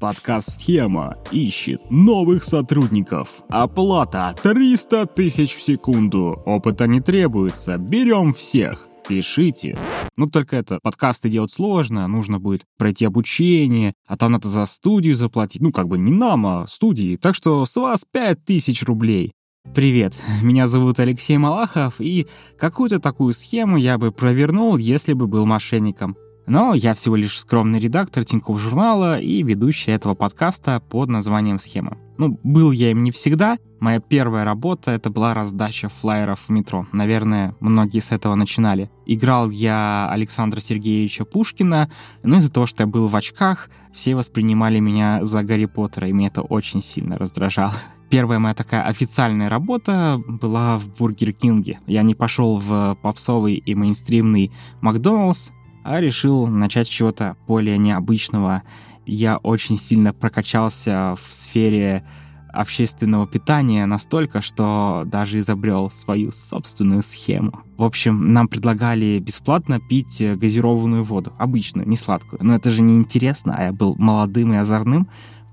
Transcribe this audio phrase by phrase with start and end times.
[0.00, 3.42] Подкаст «Схема» ищет новых сотрудников.
[3.50, 6.42] Оплата 300 тысяч в секунду.
[6.46, 7.76] Опыта не требуется.
[7.76, 8.88] Берем всех.
[9.06, 9.76] Пишите.
[10.16, 15.16] Ну, только это, подкасты делать сложно, нужно будет пройти обучение, а там надо за студию
[15.16, 15.60] заплатить.
[15.60, 17.16] Ну, как бы не нам, а студии.
[17.16, 19.32] Так что с вас 5000 рублей.
[19.74, 22.26] Привет, меня зовут Алексей Малахов, и
[22.58, 26.16] какую-то такую схему я бы провернул, если бы был мошенником.
[26.46, 31.96] Но я всего лишь скромный редактор Тинькофф журнала и ведущий этого подкаста под названием «Схема».
[32.18, 33.56] Ну, был я им не всегда.
[33.80, 36.86] Моя первая работа— это была раздача флайеров в метро.
[36.92, 38.90] Наверное, многие с этого начинали.
[39.06, 41.90] Играл я Александра Сергеевича Пушкина,
[42.22, 46.12] но из-за того, что я был в очках, все воспринимали меня за Гарри Поттера, и
[46.12, 47.72] меня это очень сильно раздражало.
[48.10, 51.78] Первая моя такая официальная работа была в Бургер Кинге.
[51.86, 55.52] Я не пошел в попсовый и мейнстримный Макдоналдс,
[55.90, 58.62] а решил начать с чего-то более необычного.
[59.06, 62.04] Я очень сильно прокачался в сфере
[62.52, 67.64] общественного питания настолько, что даже изобрел свою собственную схему.
[67.76, 72.38] В общем, нам предлагали бесплатно пить газированную воду, обычную, не сладкую.
[72.40, 75.08] Но это же не интересно, а я был молодым и озорным,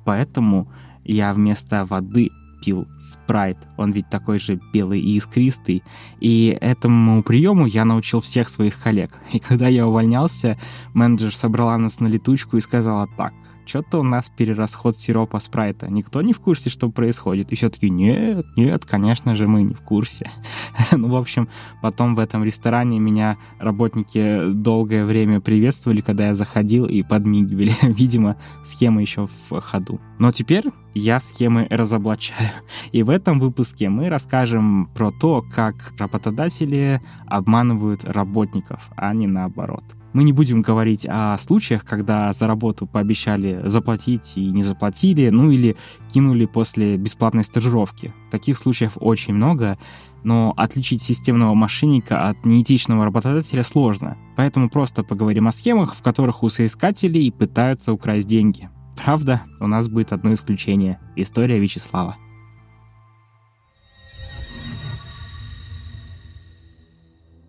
[0.05, 0.71] поэтому
[1.03, 2.29] я вместо воды
[2.67, 3.57] пил спрайт.
[3.77, 5.83] Он ведь такой же белый и искристый.
[6.19, 9.11] И этому приему я научил всех своих коллег.
[9.31, 10.59] И когда я увольнялся,
[10.93, 13.33] менеджер собрала нас на летучку и сказала так—
[13.67, 15.91] что-то у нас перерасход сиропа спрайта.
[15.91, 17.51] Никто не в курсе, что происходит.
[17.51, 20.29] И все таки нет, нет, конечно же, мы не в курсе.
[20.91, 21.49] ну, в общем,
[21.81, 27.73] потом в этом ресторане меня работники долгое время приветствовали, когда я заходил и подмигивали.
[27.81, 29.99] Видимо, схема еще в ходу.
[30.19, 32.49] Но теперь я схемы разоблачаю.
[32.91, 39.83] И в этом выпуске мы расскажем про то, как работодатели обманывают работников, а не наоборот.
[40.17, 45.51] Мы не будем говорить о случаях, когда за работу пообещали заплатить и не заплатили, ну
[45.51, 45.77] или
[46.11, 48.15] кинули после бесплатной стажировки.
[48.31, 49.77] Таких случаев очень много,
[50.23, 54.17] но отличить системного мошенника от неэтичного работодателя сложно.
[54.35, 58.71] Поэтому просто поговорим о схемах, в которых у соискателей пытаются украсть деньги.
[58.97, 62.17] Правда, у нас будет одно исключение— история Вячеслава.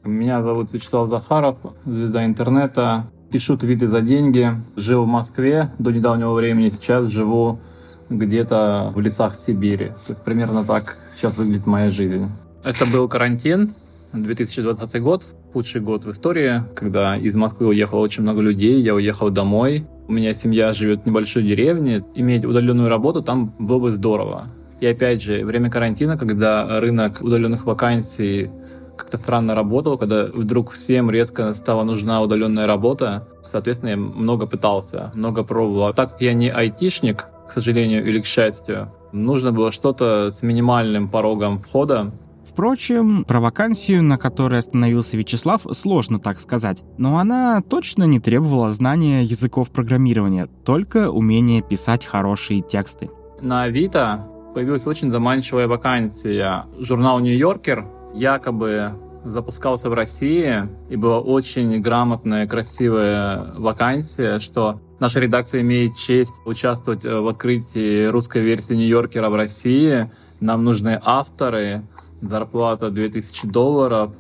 [0.09, 3.11] Меня зовут Вячеслав Захаров, звезда интернета.
[3.31, 4.51] Пишу твиты за деньги.
[4.75, 6.71] Жил в Москве до недавнего времени.
[6.71, 7.61] Сейчас живу
[8.09, 9.89] где-то в лесах Сибири.
[9.89, 12.27] То есть примерно так сейчас выглядит моя жизнь.
[12.65, 13.75] Это был карантин,
[14.15, 19.29] 2020 год, худший год в истории, когда из Москвы уехало очень много людей, я уехал
[19.29, 19.85] домой.
[20.09, 22.03] У меня семья живет в небольшой деревне.
[22.15, 24.47] Иметь удаленную работу там было бы здорово.
[24.81, 28.51] И опять же, время карантина, когда рынок удаленных вакансий
[28.99, 33.29] как-то странно работал, когда вдруг всем резко стала нужна удаленная работа.
[33.43, 35.95] Соответственно, я много пытался, много пробовал.
[35.95, 41.09] Так как я не айтишник, к сожалению или к счастью, нужно было что-то с минимальным
[41.09, 42.13] порогом входа,
[42.59, 46.83] Впрочем, про вакансию, на которой остановился Вячеслав, сложно так сказать.
[46.97, 53.11] Но она точно не требовала знания языков программирования, только умение писать хорошие тексты.
[53.41, 54.27] На Авито
[54.57, 56.65] появилась очень заманчивая вакансия.
[56.81, 58.93] Журнал «Нью-Йоркер» якобы
[59.25, 67.05] запускался в России, и была очень грамотная, красивая вакансия, что наша редакция имеет честь участвовать
[67.05, 70.11] э, в открытии русской версии Нью-Йоркера в России.
[70.41, 71.83] Нам нужны авторы,
[72.21, 74.13] зарплата 2000 долларов.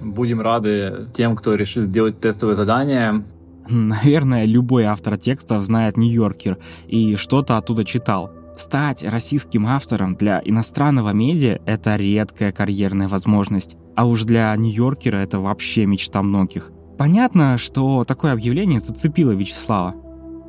[0.00, 3.22] Будем рады тем, кто решит сделать тестовое задание.
[3.68, 6.58] Наверное, любой автор текстов знает Нью-Йоркер
[6.88, 8.32] и что-то оттуда читал.
[8.56, 15.40] Стать российским автором для иностранного медиа— это редкая карьерная возможность, а уж для Нью-Йоркера это
[15.40, 16.70] вообще мечта многих.
[16.98, 19.94] Понятно, что такое объявление зацепило Вячеслава.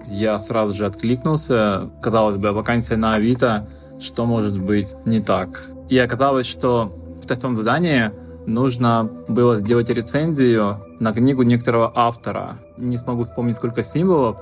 [0.06, 1.92] Я сразу же откликнулся.
[2.02, 3.68] Казалось бы, вакансия на Авито,
[4.00, 5.64] что может быть не так?
[5.90, 6.92] И оказалось, что
[7.24, 8.12] в тестовом задании
[8.48, 12.58] нужно было сделать рецензию на книгу некоторого автора.
[12.78, 14.38] Не смогу вспомнить, сколько символов,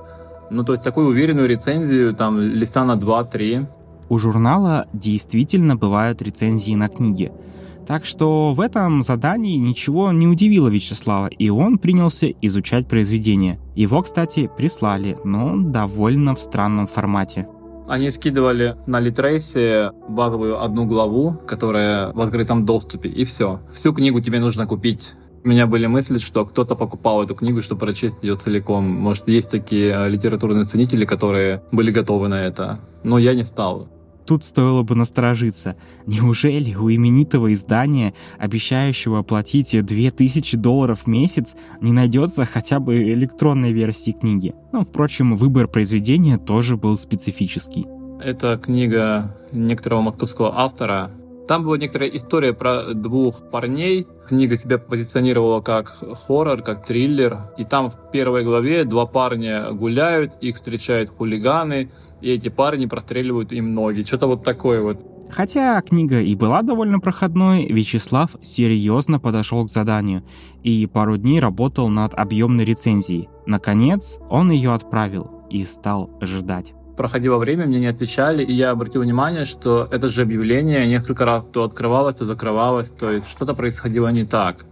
[0.50, 3.66] ну, то есть такую уверенную рецензию, там, листа на 2-3.
[4.08, 7.32] У журнала действительно бывают рецензии на книги.
[7.86, 13.58] Так что в этом задании ничего не удивило Вячеслава, и он принялся изучать произведение.
[13.74, 17.48] Его, кстати, прислали, но довольно в странном формате.
[17.88, 23.60] Они скидывали на Литрейсе базовую одну главу, которая в открытом доступе, и все.
[23.72, 25.14] Всю книгу тебе нужно купить
[25.44, 28.84] у меня были мысли, что кто-то покупал эту книгу, чтобы прочесть ее целиком.
[28.84, 32.80] Может, есть такие э, литературные ценители, которые были готовы на это.
[33.04, 33.88] Но я не стал.
[34.26, 35.74] тут стоило бы насторожиться.
[36.06, 43.72] Неужели у именитого издания, обещающего оплатить 2000 долларов в месяц, не найдется хотя бы электронной
[43.72, 44.54] версии книги?
[44.72, 47.86] Ну, впрочем, выбор произведения тоже был специфический.
[48.22, 51.10] Это книга некоторого московского автора,
[51.50, 54.06] там была некоторая история про двух парней.
[54.28, 55.92] Книга себя позиционировала как
[56.28, 57.38] хоррор, как триллер.
[57.58, 63.50] И там в первой главе два парня гуляют, их встречают хулиганы, и эти парни простреливают
[63.50, 64.04] им ноги.
[64.04, 65.00] Что-то вот такое вот.
[65.28, 70.22] Хотя книга и была довольно проходной, Вячеслав серьезно подошел к заданию
[70.62, 73.28] и пару дней работал над объемной рецензией.
[73.46, 79.00] Наконец, он ее отправил и стал ждать проходило время, мне не отвечали, и я обратил
[79.00, 84.08] внимание, что это же объявление несколько раз то открывалось, то закрывалось, то есть что-то происходило
[84.08, 84.66] не так.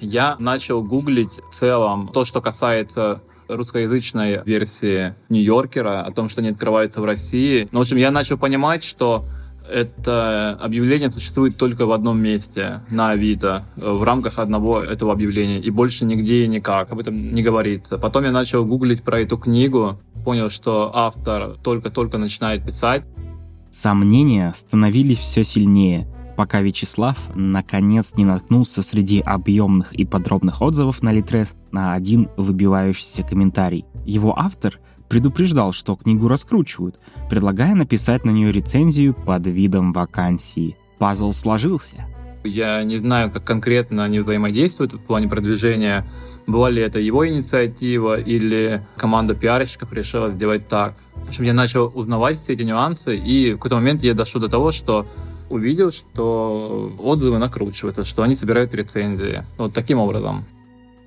[0.00, 6.50] Я начал гуглить в целом то, что касается русскоязычной версии Нью-Йоркера, о том, что они
[6.50, 7.68] открываются в России.
[7.70, 9.24] Ну, в общем, я начал понимать, что
[9.70, 15.70] это объявление существует только в одном месте, на Авито, в рамках одного этого объявления, и
[15.70, 17.98] больше нигде и никак, об этом не говорится.
[17.98, 19.98] Потом я начал гуглить про эту книгу,
[20.28, 23.02] понял, что автор только-только начинает писать.
[23.70, 31.12] Сомнения становились все сильнее, пока Вячеслав наконец не наткнулся среди объемных и подробных отзывов на
[31.12, 33.86] Литрес на один выбивающийся комментарий.
[34.04, 34.78] Его автор
[35.08, 37.00] предупреждал, что книгу раскручивают,
[37.30, 40.76] предлагая написать на нее рецензию под видом вакансии.
[40.98, 42.04] Пазл сложился.
[42.44, 46.06] Я не знаю, как конкретно они взаимодействуют в плане продвижения.
[46.46, 50.94] Была ли это его инициатива или команда пиарщиков решила сделать так.
[51.14, 54.48] В общем, я начал узнавать все эти нюансы, и в какой-то момент я дошел до
[54.48, 55.06] того, что
[55.50, 59.42] увидел, что отзывы накручиваются, что они собирают рецензии.
[59.56, 60.44] Вот таким образом.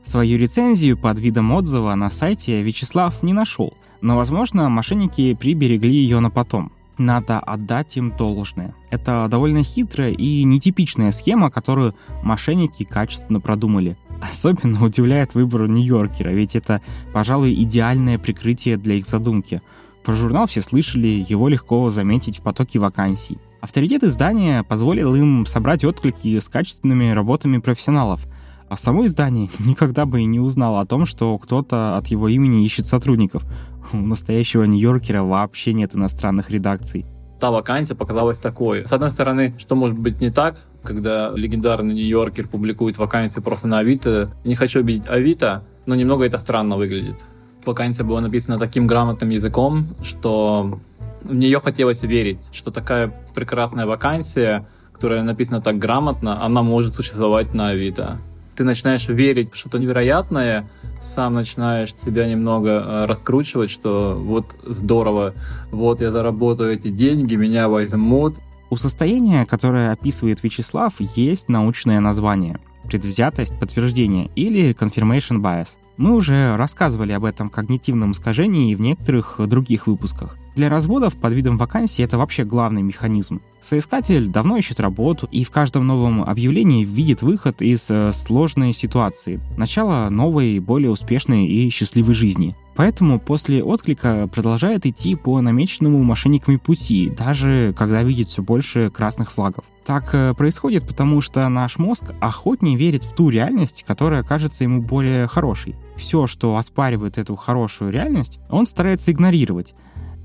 [0.04, 6.20] Свою рецензию под видом отзыва на сайте Вячеслав не нашел, но, возможно, мошенники приберегли ее
[6.20, 6.72] на потом.
[7.02, 8.76] Надо отдать им должное.
[8.92, 13.98] Это довольно хитрая и нетипичная схема, которую мошенники качественно продумали.
[14.22, 16.80] Особенно удивляет выбор Нью-Йоркера, ведь это,
[17.12, 19.64] пожалуй, идеальное прикрытие для их задумки.
[20.04, 23.40] Про журнал все слышали, его легко заметить в потоке вакансий.
[23.62, 28.28] Авторитет издания позволил им собрать отклики с качественными работами профессионалов–
[28.72, 32.64] а само издание никогда бы и не узнало о том, что кто-то от его имени
[32.64, 33.44] ищет сотрудников.
[33.92, 37.06] У настоящего Нью-Йоркера вообще нет иностранных редакций.
[37.42, 38.88] Та вакансия показалась такой.
[38.88, 43.80] С одной стороны, что может быть не так, когда легендарный Нью-Йоркер публикует вакансию просто на
[43.80, 44.32] Авито.
[44.46, 47.20] Не хочу обидеть Авито, но немного это странно выглядит.
[47.66, 50.80] Вакансия была написана таким грамотным языком, что
[51.24, 57.54] в нее хотелось верить, что такая прекрасная вакансия, которая написана так грамотно, она может существовать
[57.54, 58.18] на Авито
[58.62, 60.70] ты начинаешь верить в что-то невероятное,
[61.00, 65.34] сам начинаешь себя немного э, раскручивать, что вот здорово,
[65.72, 68.36] вот я заработаю эти деньги, меня возьмут.
[68.70, 72.60] У состояния, которое описывает Вячеслав, есть научное название–
[72.92, 75.70] предвзятость подтверждения или confirmation bias.
[75.96, 80.38] Мы уже рассказывали об этом когнитивном искажении в некоторых других выпусках.
[80.56, 83.42] Для разводов под видом вакансии это вообще главный механизм.
[83.62, 89.40] Соискатель давно ищет работу и в каждом новом объявлении видит выход из э, сложной ситуации,
[89.56, 92.58] начало новой, более успешной и счастливой жизни.
[92.82, 99.32] Поэтому после отклика продолжает идти по намеченному мошенниками пути, даже когда видит все больше красных
[99.32, 99.66] флагов.
[99.86, 104.82] Так э, происходит потому, что наш мозг охотнее верит в ту реальность, которая кажется ему
[104.82, 105.76] более хорошей.
[105.96, 109.76] Все, что оспаривает эту хорошую реальность, он старается игнорировать,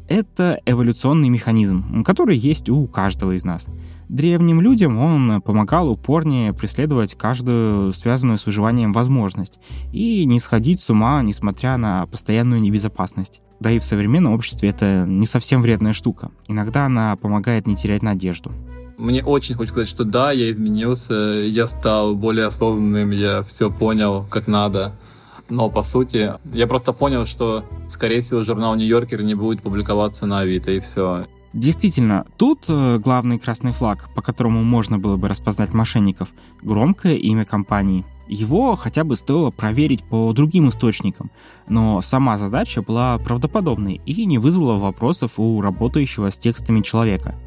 [0.08, 3.66] это эволюционный механизм, который есть у каждого из нас.
[4.08, 9.58] Древним людям он помогал упорнее преследовать каждую связанную с выживанием возможность
[9.92, 13.40] и не сходить с ума, несмотря на постоянную небезопасность.
[13.58, 16.30] Да и в современном обществе это не совсем вредная штука.
[16.46, 18.52] Иногда она помогает не терять надежду.
[18.98, 24.24] Мне очень хочется сказать, что да, я изменился, я стал более осознанным, я все понял
[24.30, 24.92] как надо.
[25.48, 30.40] Но, по сути, я просто понял, что, скорее всего, журнал «Нью-Йоркер» не будет публиковаться на
[30.40, 31.26] Авито, и все.
[31.52, 37.44] Действительно, тут э, главный красный флаг, по которому можно было бы распознать мошенников, громкое имя
[37.44, 38.04] компании.
[38.28, 41.30] Его хотя бы стоило проверить по другим источникам,
[41.68, 47.38] но сама задача была правдоподобной и не вызвала вопросов у работающего с текстами человека.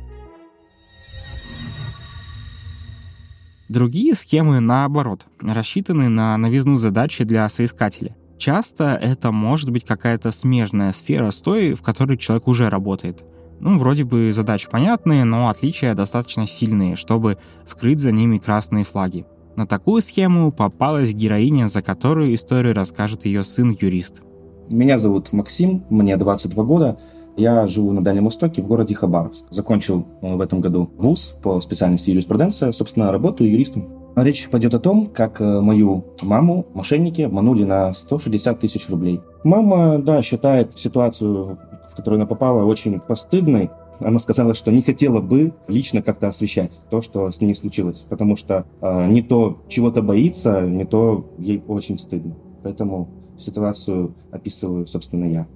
[3.68, 8.16] Другие схемы, наоборот, рассчитаны на новизну задачи для соискателя.
[8.40, 13.24] Часто это может быть какая-то смежная сфера с той, в которой человек уже работает.
[13.60, 19.26] Ну, вроде бы задачи понятные, но отличия достаточно сильные, чтобы скрыть за ними красные флаги.
[19.56, 24.22] На такую схему попалась героиня, за которую историю расскажет ее сын-юрист.
[24.70, 26.98] Меня зовут Максим, мне 22 года.
[27.36, 29.46] Я живу на Дальнем Востоке, в городе Хабаровск.
[29.50, 32.72] Закончил э, в этом году вуз по специальности юриспруденция.
[32.72, 33.88] Собственно, работаю юристом.
[34.16, 39.22] Речь пойдет о том, как э, мою маму мошенники обманули на 160 тысяч рублей.
[39.44, 41.58] Мама, да, считает ситуацию,
[42.00, 43.70] которую она попала, очень постыдной.
[44.00, 48.36] Она сказала, что не хотела бы лично как-то освещать то, что с ней случилось, потому
[48.38, 52.36] что э, не то чего-то боится, не то ей очень стыдно.
[52.64, 55.48] Поэтому ситуацию описываю, собственно, я.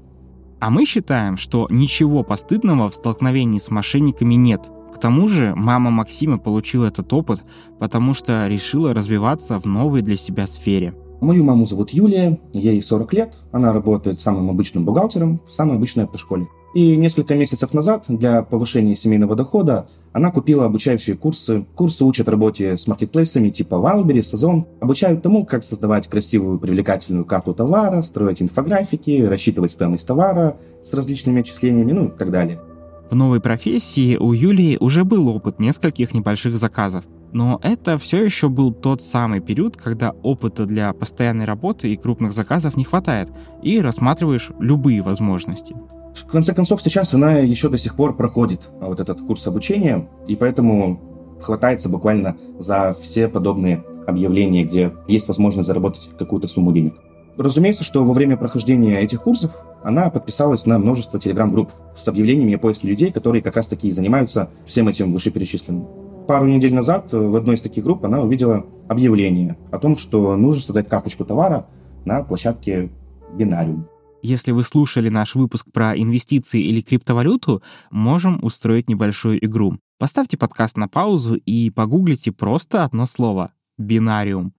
[0.60, 4.70] А мы считаем, что ничего постыдного в столкновении с мошенниками нет.
[4.94, 7.44] К тому же мама Максима получила этот опыт,
[7.80, 10.94] потому что решила развиваться в новой для себя сфере.
[11.24, 16.04] Мою маму зовут Юлия, ей 40 лет, она работает самым обычным бухгалтером в самой обычной
[16.04, 16.50] автошколе.
[16.76, 21.66] И несколько месяцев назад для повышения семейного дохода она купила обучающие курсы.
[21.76, 24.66] Курсы учат работе с маркетплейсами типа Wildberries, Сазон.
[24.82, 31.40] Обучают тому, как создавать красивую привлекательную карту товара, строить инфографики, рассчитывать стоимость товара с различными
[31.40, 32.60] отчислениями, ну и так далее.
[33.10, 37.06] В новой профессии у Юлии уже был опыт нескольких небольших заказов.
[37.34, 42.32] Но это все еще был тот самый период, когда опыта для постоянной работы и крупных
[42.32, 43.30] заказов не хватает,
[43.64, 45.76] и рассматриваешь любые возможности.
[46.14, 50.08] В конце концов, сейчас она еще до сих пор проходит а, вот этот курс обучения,
[50.28, 51.02] и поэтому
[51.42, 56.94] хватается буквально за все подобные объявления, где есть возможность заработать какую-то сумму денег.
[57.36, 62.60] Разумеется, что во время прохождения этих курсов она подписалась на множество телеграм-групп с объявлениями о
[62.60, 66.13] поиске людей, которые как раз-таки занимаются всем этим вышеперечисленным.
[66.28, 70.62] Пару недель назад в одной из таких групп она увидела объявление о том, что нужно
[70.62, 71.68] создать карточку товара
[72.06, 72.90] на площадке
[73.34, 73.88] Бинариум.
[74.22, 77.62] Если вы слушали наш выпуск про инвестиции или криптовалюту,
[77.92, 79.80] можем устроить небольшую игру.
[80.00, 84.54] Поставьте подкаст на паузу и погуглите просто одно слово— бинариум.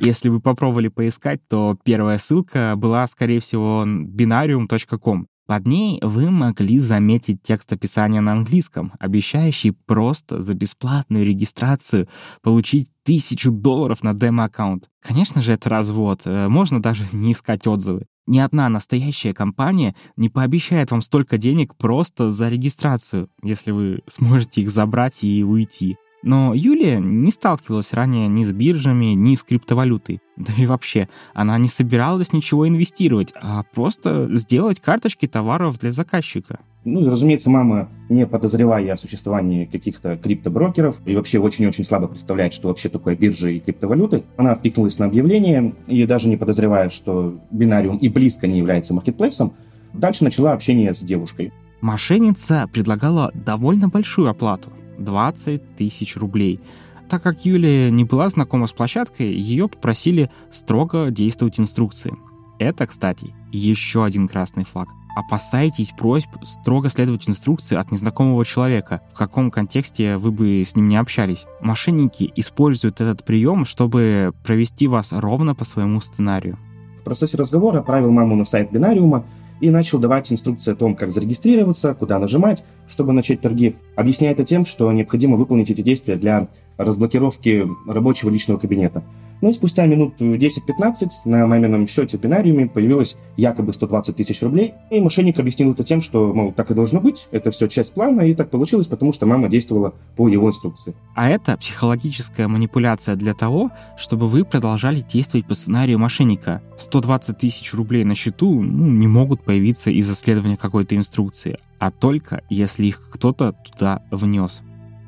[0.00, 5.26] Если вы попробовали поискать, то первая ссылка была, скорее всего, binarium.com.
[5.48, 12.06] Под ней вы могли заметить текст описания на английском, обещающий просто за бесплатную регистрацию
[12.42, 14.90] получить тысячу долларов на демо-аккаунт.
[15.00, 18.04] Конечно же, это развод, э, можно даже не искать отзывы.
[18.26, 24.60] Ни одна настоящая компания не пообещает вам столько денег просто за регистрацию, если вы сможете
[24.60, 25.96] их забрать и уйти.
[26.22, 30.20] Но Юлия не сталкивалась ранее ни с биржами, ни с криптовалютой.
[30.38, 36.60] Да и вообще, она не собиралась ничего инвестировать, а просто сделать карточки товаров для заказчика.
[36.84, 42.54] Ну и, разумеется, мама, не подозревая о существовании каких-то криптоброкеров и вообще очень-очень слабо представляет,
[42.54, 47.40] что вообще такое биржа и криптовалюты, она откликнулась на объявление и даже не подозревая, что
[47.50, 49.54] бинариум и близко не является маркетплейсом,
[49.92, 51.52] дальше начала общение с девушкой.
[51.80, 56.60] Мошенница предлагала довольно большую оплату 20 тысяч рублей.
[57.08, 62.14] Так как Юлия не была знакома с площадкой, ее попросили строго действовать инструкции.
[62.58, 64.88] Это, кстати, еще один красный флаг.
[65.16, 70.86] Опасайтесь просьб строго следовать инструкции от незнакомого человека, в каком контексте вы бы с ним
[70.86, 71.46] не общались.
[71.60, 76.56] Мошенники используют этот прием, чтобы провести вас ровно по своему сценарию.
[77.00, 79.24] В процессе разговора отправил маму на сайт бинариума,
[79.60, 84.44] и начал давать инструкции о том, как зарегистрироваться, куда нажимать, чтобы начать торги, объясняя это
[84.44, 89.02] тем, что необходимо выполнить эти действия для разблокировки рабочего личного кабинета.
[89.40, 94.74] Ну и спустя минут 10-15 на мамином счете в бинариуме появилось якобы 120 тысяч рублей.
[94.90, 98.22] И мошенник объяснил это тем, что, мол, так и должно быть, это все часть плана,
[98.22, 100.94] и так получилось, потому что мама действовала по его инструкции.
[101.14, 106.62] А это психологическая манипуляция для того, чтобы вы продолжали действовать по сценарию мошенника.
[106.78, 112.42] 120 тысяч рублей на счету ну, не могут появиться из-за следования какой-то инструкции, а только
[112.48, 114.62] если их кто-то туда внес.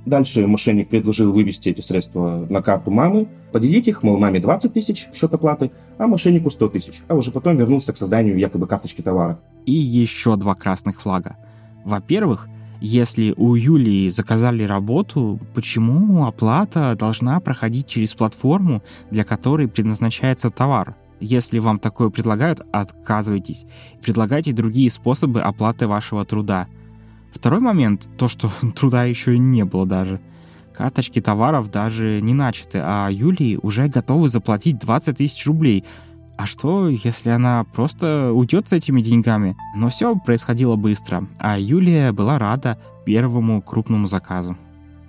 [0.06, 5.08] Дальше мошенник предложил вывести эти средства на карту мамы, поделить их, мол, маме 20 тысяч
[5.12, 9.02] в счет оплаты, а мошеннику 100 тысяч, а уже потом вернулся к созданию якобы карточки
[9.02, 9.38] товара.
[9.66, 11.36] И еще два красных флага.
[11.84, 12.48] Во-первых,
[12.80, 20.96] если у Юлии заказали работу, почему оплата должна проходить через платформу, для которой предназначается товар?
[21.20, 23.66] Если вам такое предлагают, отказывайтесь.
[24.00, 26.68] Предлагайте другие способы оплаты вашего труда–
[27.32, 30.20] Второй момент, то, что труда еще не было даже.
[30.72, 35.84] Карточки товаров даже не начаты, а Юлии уже готовы заплатить 20 тысяч рублей.
[36.36, 39.56] А что, если она просто уйдет с этими деньгами?
[39.76, 44.56] Но все происходило быстро, а Юлия была рада первому крупному заказу.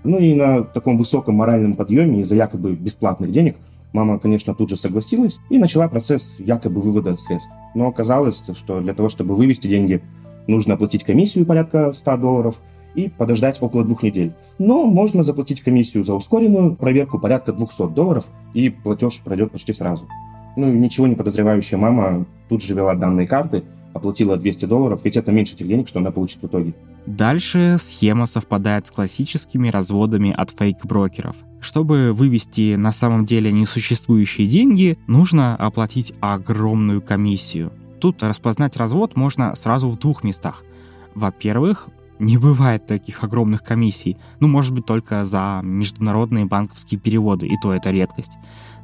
[0.04, 3.56] Ну и на таком высоком моральном подъеме из-за якобы бесплатных денег
[3.94, 7.52] мама, конечно, тут же согласилась и начала процесс якобы вывода средств.
[7.76, 10.02] Но оказалось, что для того, чтобы вывести деньги,
[10.48, 12.62] нужно оплатить комиссию порядка 100 долларов
[12.96, 14.34] и подождать около двух недель.
[14.60, 20.08] Но можно заплатить комиссию за ускоренную проверку порядка 200 долларов, и платеж пройдет почти сразу.
[20.58, 25.32] Ну, ничего не подозревающая мама тут же вела данные карты, оплатила 200 долларов, ведь это
[25.32, 26.74] меньше тех денег, что она получит в итоге.
[27.06, 31.36] Дальше схема совпадает с классическими разводами от фейк-брокеров.
[31.60, 37.72] Чтобы вывести на самом деле несуществующие деньги, нужно оплатить огромную комиссию.
[38.02, 40.64] Тут распознать развод можно сразу в двух местах.
[41.14, 44.18] Во-первых, не бывает таких огромных комиссий.
[44.40, 48.38] Ну, может быть, только за международные банковские переводы, и то это редкость.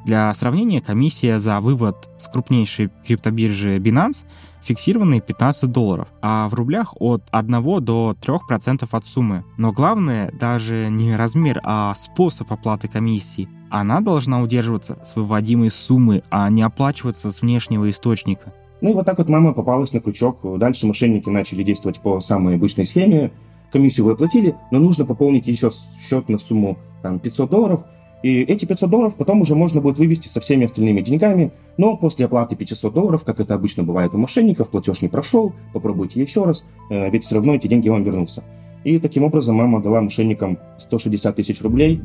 [0.06, 4.26] Для сравнения, комиссия за вывод с крупнейшей криптобиржи Binance
[4.62, 9.46] фиксированные 15 долларов, а в рублях от 1 до 3% от суммы.
[9.58, 13.50] Но главное даже не размер, а способ оплаты комиссии.
[13.70, 18.54] Она должна удерживаться с выводимой суммы, а не оплачиваться с внешнего источника.
[18.82, 20.40] Ну и вот так вот мама попалась на крючок.
[20.58, 23.32] Дальше мошенники начали действовать по самой обычной схеме.
[23.72, 25.70] Комиссию вы оплатили, но нужно пополнить еще
[26.00, 27.84] счет на сумму там, 500 долларов–
[28.24, 32.26] и эти 500 долларов потом уже можно будет вывести со всеми остальными деньгами, но после
[32.26, 36.66] оплаты 500 долларов, как это обычно бывает у мошенников, платеж не прошел, попробуйте еще раз,
[36.90, 38.44] э, ведь все равно эти деньги вам вернутся.
[38.84, 42.02] И таким образом мама дала мошенникам 160 тысяч рублей,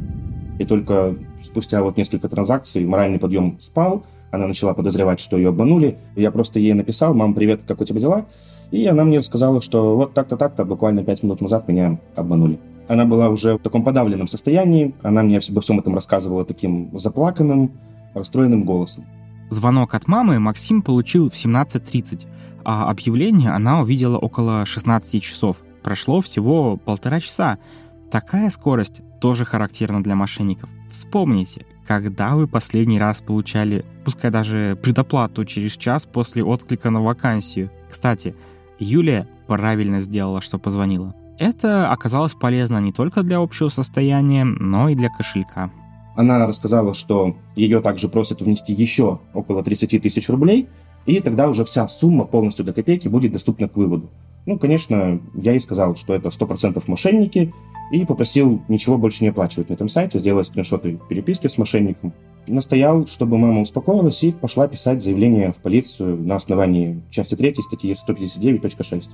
[0.58, 5.98] и только спустя вот несколько транзакций моральный подъем спал, она начала подозревать, что ее обманули.
[6.16, 8.24] Я просто ей написал, мам, привет, как у тебя дела?
[8.72, 12.58] И она мне рассказала, что вот так-то, так-то, буквально 5 минут назад меня обманули.
[12.88, 17.72] Она была уже в таком подавленном состоянии, она мне обо всем этом рассказывала таким заплаканным,
[18.14, 19.04] расстроенным голосом.
[19.50, 22.26] Звонок от мамы Максим получил в 17.30,
[22.64, 25.58] а объявление она увидела около 16 часов.
[25.82, 27.58] Прошло всего полтора часа.
[28.10, 30.68] Такая скорость тоже характерна для мошенников.
[30.90, 37.70] Вспомните, когда вы последний раз получали, пускай даже предоплату через час после отклика на вакансию.
[37.88, 38.34] Кстати,
[38.80, 41.14] Юлия правильно сделала, что позвонила.
[41.38, 45.70] Это оказалось полезно не только для общего состояния, но и для кошелька.
[46.16, 50.68] Она рассказала, что ее также просят внести еще около 30 тысяч рублей,
[51.06, 54.10] и тогда уже вся сумма полностью до копейки будет доступна к выводу.
[54.46, 57.54] Ну, конечно, я ей сказал, что это 100% мошенники,
[57.92, 62.12] и попросил ничего больше не оплачивать на этом сайте, сделать скриншоты переписки с мошенником.
[62.48, 67.94] Настоял, чтобы мама успокоилась и пошла писать заявление в полицию на основании части 3 статьи
[67.94, 69.10] 159.6.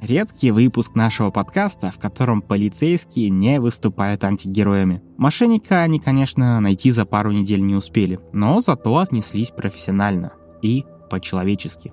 [0.00, 5.00] Редкий выпуск нашего подкаста, в котором полицейские не выступают антигероями.
[5.16, 11.92] Мошенника они, конечно, найти за пару недель не успели, но зато отнеслись профессионально и по-человечески.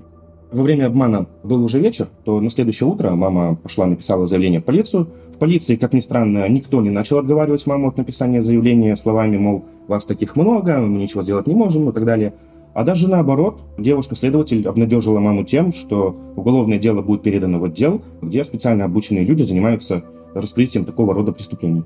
[0.52, 4.66] Во время обмана был уже вечер, то на следующее утро мама пошла, написала заявление в
[4.66, 5.10] полицию.
[5.40, 10.06] Полиции, как ни странно, никто не начал отговаривать маму от написания заявления словами, мол, вас
[10.06, 12.34] таких много, мы ничего сделать не можем и так далее.
[12.74, 18.44] А даже наоборот, девушка-следователь обнадежила маму тем, что уголовное дело будет передано в отдел, где
[18.44, 21.84] специально обученные люди занимаются раскрытием такого рода преступлений.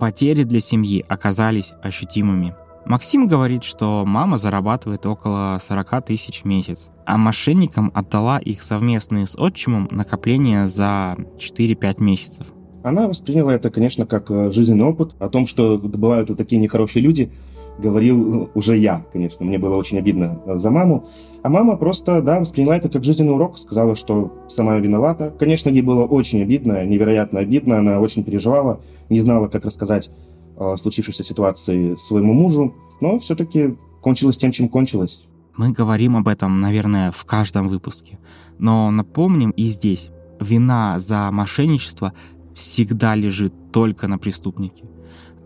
[0.00, 2.54] Потери для семьи оказались ощутимыми.
[2.86, 9.26] Максим говорит, что мама зарабатывает около 40 тысяч в месяц, а мошенникам отдала их совместные
[9.26, 12.46] с отчимом накопления за 4-5 месяцев.
[12.84, 17.02] Она восприняла это, конечно, как э, жизненный опыт о том, что бывают вот такие нехорошие
[17.02, 17.32] люди,
[17.78, 19.46] говорил уже я, конечно.
[19.46, 21.06] Мне было очень обидно за маму.
[21.42, 25.32] А мама просто, да, восприняла это как жизненный урок, сказала, что сама виновата.
[25.38, 27.78] Конечно, ей было очень обидно, невероятно обидно.
[27.78, 30.10] Она очень переживала, не знала, как рассказать
[30.54, 32.74] о случившейся ситуации своему мужу.
[33.00, 35.26] Но все-таки кончилось тем, чем кончилось.
[35.56, 38.18] Мы говорим об этом, наверное, в каждом выпуске.
[38.58, 40.10] Но напомним и здесь.
[40.40, 42.12] Вина за мошенничество
[42.54, 44.84] всегда лежит только на преступнике.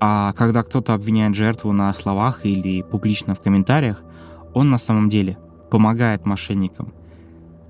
[0.00, 4.02] А когда кто-то обвиняет жертву на словах или публично в комментариях,
[4.54, 5.38] он на самом деле
[5.70, 6.92] помогает мошенникам.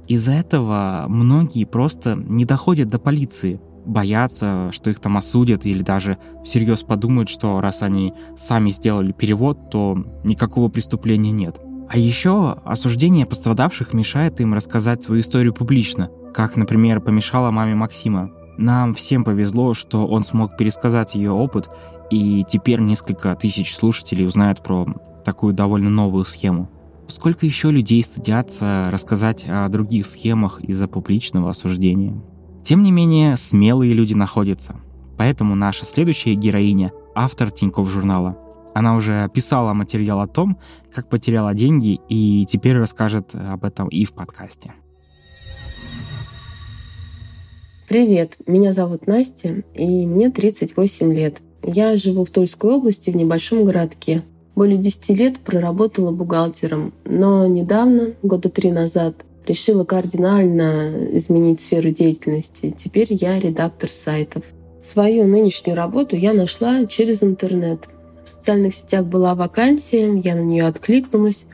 [0.07, 6.19] Из-за этого многие просто не доходят до полиции, боятся, что их там осудят или даже
[6.45, 11.61] всерьез подумают, что раз они сами сделали перевод, то никакого преступления нет.
[11.89, 18.31] А еще осуждение пострадавших мешает им рассказать свою историю публично, как, например, помешало маме Максима.
[18.59, 21.71] Нам всем повезло, что он смог пересказать ее опыт
[22.11, 24.85] и теперь несколько тысяч слушателей узнают про
[25.25, 26.69] такую довольно новую схему.
[27.07, 32.21] Сколько еще людей стыдятся рассказать о других схемах из-за публичного осуждения?
[32.65, 34.77] Тем не менее, смелые люди находятся.
[35.17, 38.37] Поэтому наша следующая героиня— автор Тинькофф журнала.
[38.75, 40.59] Она уже писала материал о том,
[40.93, 44.75] как потеряла деньги, и теперь расскажет об этом и в подкасте.
[47.89, 51.41] Привет, меня зовут Настя, и мне 38 лет.
[51.63, 54.25] Я живу в Тульской области, в небольшом городке.
[54.55, 59.15] Более 10 лет проработала бухгалтером, но недавно, года три назад,
[59.47, 62.75] решила кардинально изменить сферу деятельности.
[62.77, 64.43] Теперь я редактор сайтов.
[64.83, 67.89] Свою нынешнюю работу я нашла через интернет.
[68.23, 71.47] В социальных сетях была вакансия, я на нее откликнулась,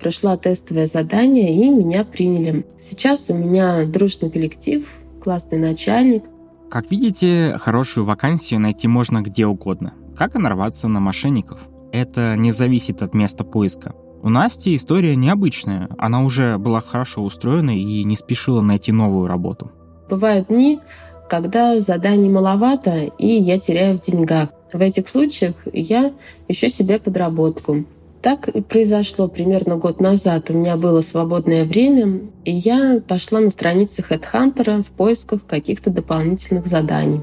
[0.00, 2.64] прошла тестовое задание и меня приняли.
[2.80, 4.86] Сейчас у меня дружный коллектив,
[5.22, 6.24] классный начальник.
[6.68, 9.94] Как видите, хорошую вакансию найти можно где угодно.
[10.16, 11.60] Как и нарваться на мошенников.
[11.92, 13.94] Это не зависит от места поиска.
[14.22, 15.88] У Насти история необычная.
[15.98, 19.70] Она уже была хорошо устроена и не спешила найти новую работу.
[20.10, 20.80] Бывают дни,
[21.28, 24.50] когда заданий маловато, и я теряю в деньгах.
[24.72, 26.12] В этих случаях я
[26.48, 27.84] ищу себе подработку.
[28.22, 30.48] Так и произошло примерно год назад.
[30.50, 36.66] У меня было свободное время, и я пошла на страницы HeadHunter в поисках каких-то дополнительных
[36.66, 37.22] заданий.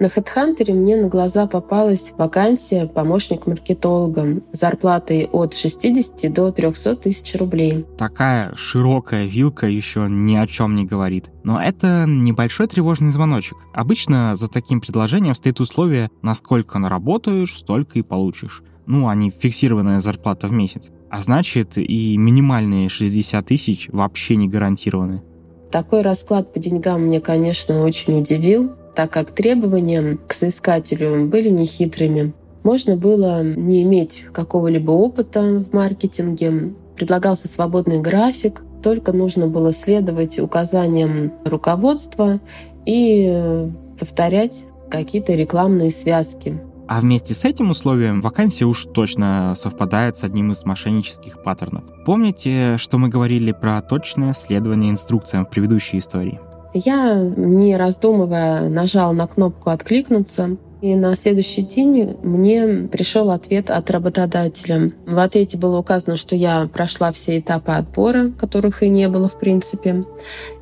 [0.00, 6.96] На HeadHunter мне на глаза попалась вакансия помощник маркетолога с зарплатой от 60 до 300
[6.96, 7.86] тысяч рублей.
[7.96, 11.30] Такая широкая вилка еще ни о чем не говорит.
[11.42, 13.56] Но это небольшой тревожный звоночек.
[13.72, 18.62] Обычно за таким предложением стоит условие, насколько наработаешь, столько и получишь.
[18.86, 20.90] Ну, а не фиксированная зарплата в месяц.
[21.10, 25.22] А значит, и минимальные 60 тысяч вообще не гарантированы.
[25.70, 32.32] Такой расклад по деньгам мне, конечно, очень удивил так как требования к соискателю были нехитрыми.
[32.62, 40.38] Можно было не иметь какого-либо опыта в маркетинге, предлагался свободный график, только нужно было следовать
[40.38, 42.40] указаниям руководства
[42.86, 43.68] и
[43.98, 46.58] повторять какие-то рекламные связки.
[46.86, 51.84] А вместе с этим условием вакансия уж точно совпадает с одним из мошеннических паттернов.
[52.04, 56.40] Помните, что мы говорили про точное следование инструкциям в предыдущей истории?
[56.74, 63.90] Я, не раздумывая, нажала на кнопку «Откликнуться», и на следующий день мне пришел ответ от
[63.90, 64.92] работодателя.
[65.06, 69.38] В ответе было указано, что я прошла все этапы отбора, которых и не было в
[69.38, 70.04] принципе,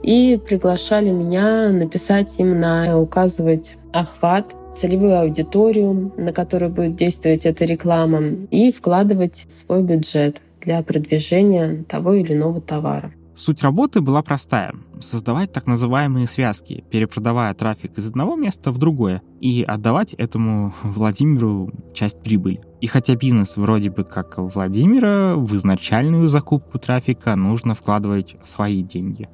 [0.04, 7.64] и приглашали меня написать им на указывать охват, целевую аудиторию, на которую будет действовать эта
[7.64, 13.12] реклама, и вкладывать свой бюджет для продвижения того или иного товара.
[13.34, 19.22] Суть работы была простая— создавать так называемые связки, перепродавая трафик из одного места в другое
[19.40, 22.60] и отдавать этому Владимиру часть прибыли.
[22.80, 29.28] И хотя бизнес вроде бы как Владимира, в изначальную закупку трафика нужно вкладывать свои деньги.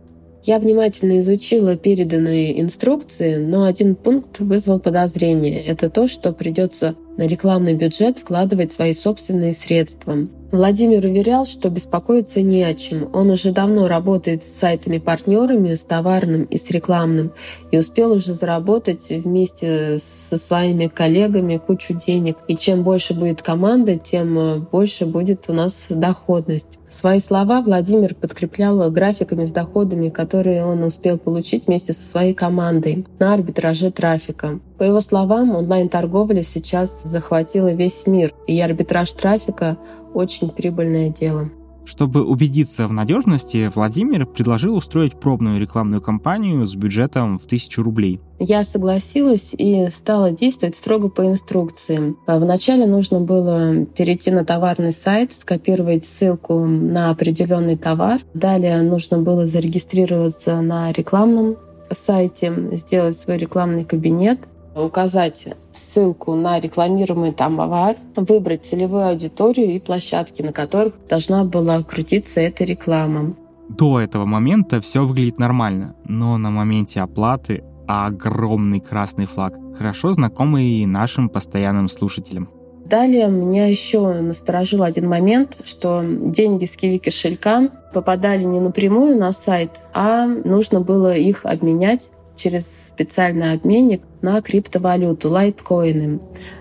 [0.44, 5.60] Я внимательно изучила переданные инструкции, но один пункт вызвал подозрение.
[5.60, 10.28] Это то, что придется на рекламный бюджет вкладывать свои собственные средства.
[10.50, 13.10] Владимир уверял, что беспокоиться не о чем.
[13.12, 17.32] Он уже давно работает с сайтами-партнерами, с товарным и с рекламным,
[17.70, 22.38] и успел уже заработать вместе со своими коллегами кучу денег.
[22.48, 26.78] И чем больше будет команда, тем э, больше будет у нас доходность.
[26.88, 33.06] Свои слова Владимир подкреплял графиками с доходами, которые он успел получить вместе со своей командой
[33.18, 34.60] на арбитраже трафика.
[34.78, 39.76] По его словам, онлайн-торговля сейчас захватила весь мир, и арбитраж трафика
[40.14, 41.50] очень прибыльное дело.
[41.88, 48.20] Чтобы убедиться в надежности, Владимир предложил устроить пробную рекламную кампанию с бюджетом в тысячу рублей.
[48.38, 52.18] Я согласилась и стала действовать строго по инструкциям.
[52.26, 58.20] Вначале нужно было перейти на товарный сайт, скопировать ссылку на определенный товар.
[58.34, 61.56] Далее нужно было зарегистрироваться на рекламном
[61.90, 64.40] сайте, сделать свой рекламный кабинет,
[64.84, 72.40] указать ссылку на рекламируемый товар, выбрать целевую аудиторию и площадки, на которых должна была крутиться
[72.40, 73.34] эта реклама.
[73.68, 80.84] До этого момента все выглядит нормально, но на моменте оплаты огромный красный флаг, хорошо знакомый
[80.84, 82.50] нашим постоянным слушателям.
[82.84, 89.32] Далее меня еще насторожил один момент, что деньги с киви кошелька попадали не напрямую на
[89.32, 96.20] сайт, а нужно было их обменять через специальный обменник на криптовалюту, лайткоины.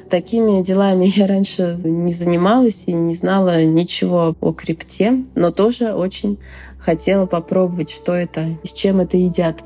[0.09, 6.39] Такими делами я раньше не занималась и не знала ничего о крипте, но тоже очень
[6.79, 9.63] хотела попробовать, что это с чем это едят.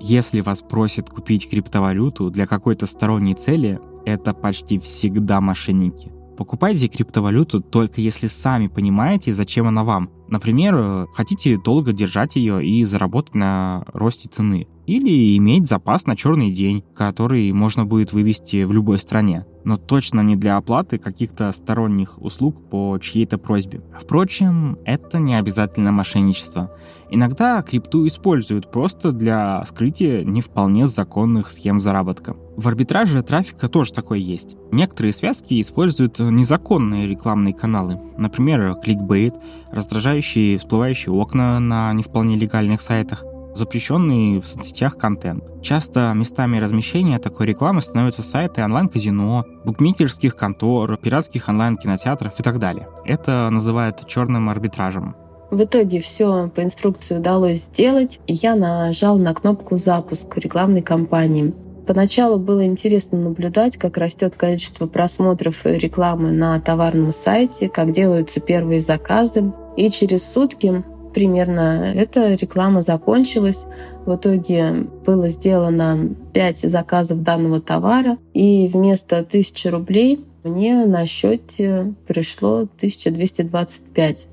[0.00, 6.12] Если вас просят купить криптовалюту для какой-то сторонней цели, это почти всегда мошенники.
[6.36, 10.10] Покупайте криптовалюту только если сами понимаете, зачем она вам.
[10.28, 14.66] Например, хотите долго держать ее и заработать на росте цены.
[14.86, 20.20] Или иметь запас на черный день, который можно будет вывести в любой стране но точно
[20.20, 23.82] не для оплаты каких-то сторонних услуг по чьей-то просьбе.
[23.98, 26.70] Впрочем, это не обязательно мошенничество.
[27.14, 32.34] Иногда крипту используют просто для скрытия не вполне законных схем заработка.
[32.56, 34.56] В арбитраже трафика тоже такое есть.
[34.72, 39.36] Некоторые связки используют незаконные рекламные каналы, например, кликбейт,
[39.70, 43.22] раздражающие всплывающие окна на не вполне легальных сайтах,
[43.54, 45.44] запрещенный в соцсетях контент.
[45.62, 52.88] Часто местами размещения такой рекламы становятся сайты онлайн-казино, букмекерских контор, пиратских онлайн-кинотеатров и так далее.
[53.04, 55.14] Это называют черным арбитражем.
[55.54, 61.54] В итоге все по инструкции удалось сделать, я нажал на кнопку «Запуск» рекламной кампании.
[61.86, 68.80] Поначалу было интересно наблюдать, как растет количество просмотров рекламы на товарном сайте, как делаются первые
[68.80, 69.52] заказы.
[69.76, 70.82] И через сутки
[71.14, 73.66] примерно эта реклама закончилась.
[74.06, 81.94] В итоге было сделано 5 заказов данного товара, и вместо 1000 рублей мне на счете
[82.08, 84.28] пришло 1225.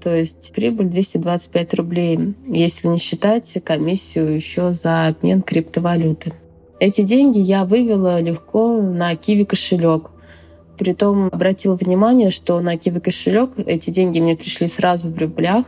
[0.00, 6.32] То есть прибыль 225 рублей, если не считать комиссию еще за обмен криптовалюты.
[6.78, 10.10] Эти деньги я вывела легко на Киви кошелек.
[10.78, 15.64] Притом обратила внимание, что на Киви кошелек эти деньги мне пришли сразу в рублях,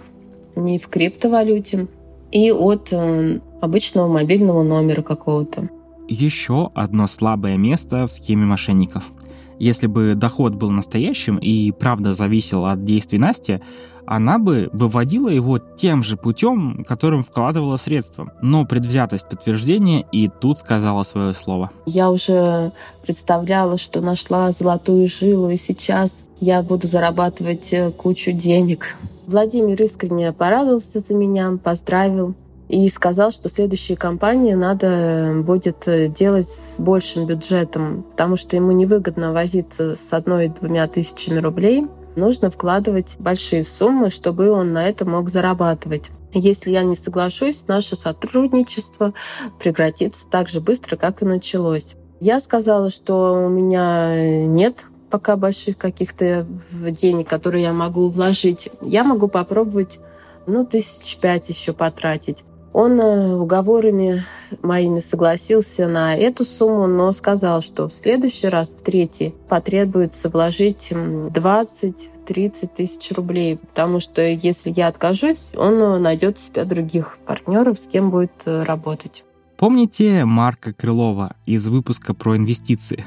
[0.55, 1.87] не в криптовалюте,
[2.31, 5.71] и от э, обычного мобильного номера какого-то.
[6.09, 9.13] Еще одно слабое место в схеме мошенников.
[9.59, 13.61] Если бы доход был настоящим и правда зависел от действий Насти,
[14.09, 18.33] она бы выводила его тем же путем, которым вкладывала средства.
[18.41, 21.71] Но предвзятость подтверждения и тут сказала свое слово.
[21.85, 28.97] Я уже представляла, что нашла золотую жилу, и сейчас я буду зарабатывать э, кучу денег.
[29.27, 32.35] Владимир искренне порадовался за меня, поздравил
[32.69, 38.73] и сказал, что следующие кампании надо будет э, делать с большим бюджетом, потому что ему
[38.73, 41.87] невыгодно возиться с одной-двумя тысячами рублей
[42.19, 46.11] нужно вкладывать большие суммы, чтобы он на это мог зарабатывать.
[46.35, 49.15] Если я не соглашусь, наше сотрудничество
[49.59, 51.97] прекратится так же быстро, как и началось.
[52.21, 58.69] Я сказала, что у меня нет пока больших каких-то денег, которые я могу вложить.
[58.83, 60.01] Я могу попробовать,
[60.47, 62.45] ну, тысяч пять еще потратить.
[62.73, 64.23] Он э, уговорами
[64.63, 70.91] моими согласился на эту сумму, но сказал, что в следующий раз, в третий, потребуется вложить
[70.91, 77.87] 20-30 тысяч рублей, потому что если я откажусь, он э, найдет себя других партнеров, с
[77.87, 79.25] кем будет э, работать.
[79.57, 83.05] Помните Марка Крылова из выпуска про инвестиции?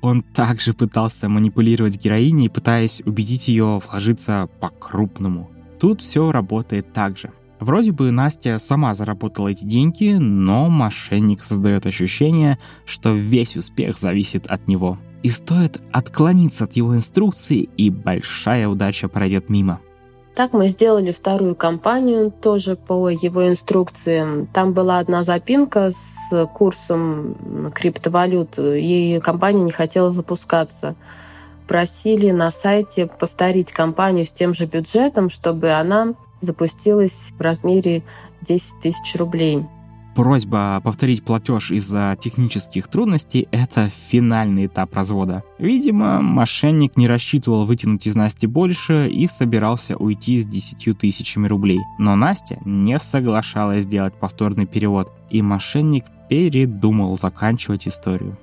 [0.00, 5.48] Он также пытался манипулировать героиней, пытаясь убедить ее вложиться по-крупному.
[5.78, 7.30] Тут все работает так же.
[7.62, 14.48] Вроде бы Настя сама заработала эти деньги, но мошенник создает ощущение, что весь успех зависит
[14.48, 14.98] от него.
[15.22, 19.80] И стоит отклониться от его инструкции, и большая удача пройдет мимо.
[20.34, 24.48] Так мы сделали вторую кампанию, тоже по его инструкциям.
[24.48, 30.96] Там была одна запинка с курсом криптовалют, и компания не хотела запускаться.
[31.68, 38.02] Просили на сайте повторить кампанию с тем же бюджетом, чтобы она запустилась в размере
[38.42, 39.64] 10 тысяч рублей.
[40.14, 45.42] Просьба повторить платеж из-за технических трудностей– это финальный этап развода.
[45.58, 51.80] Видимо, мошенник не рассчитывал вытянуть из Насти больше и собирался уйти с 10 тысячами рублей.
[51.98, 58.36] Но Настя не соглашалась сделать повторный перевод, и мошенник передумал заканчивать историю.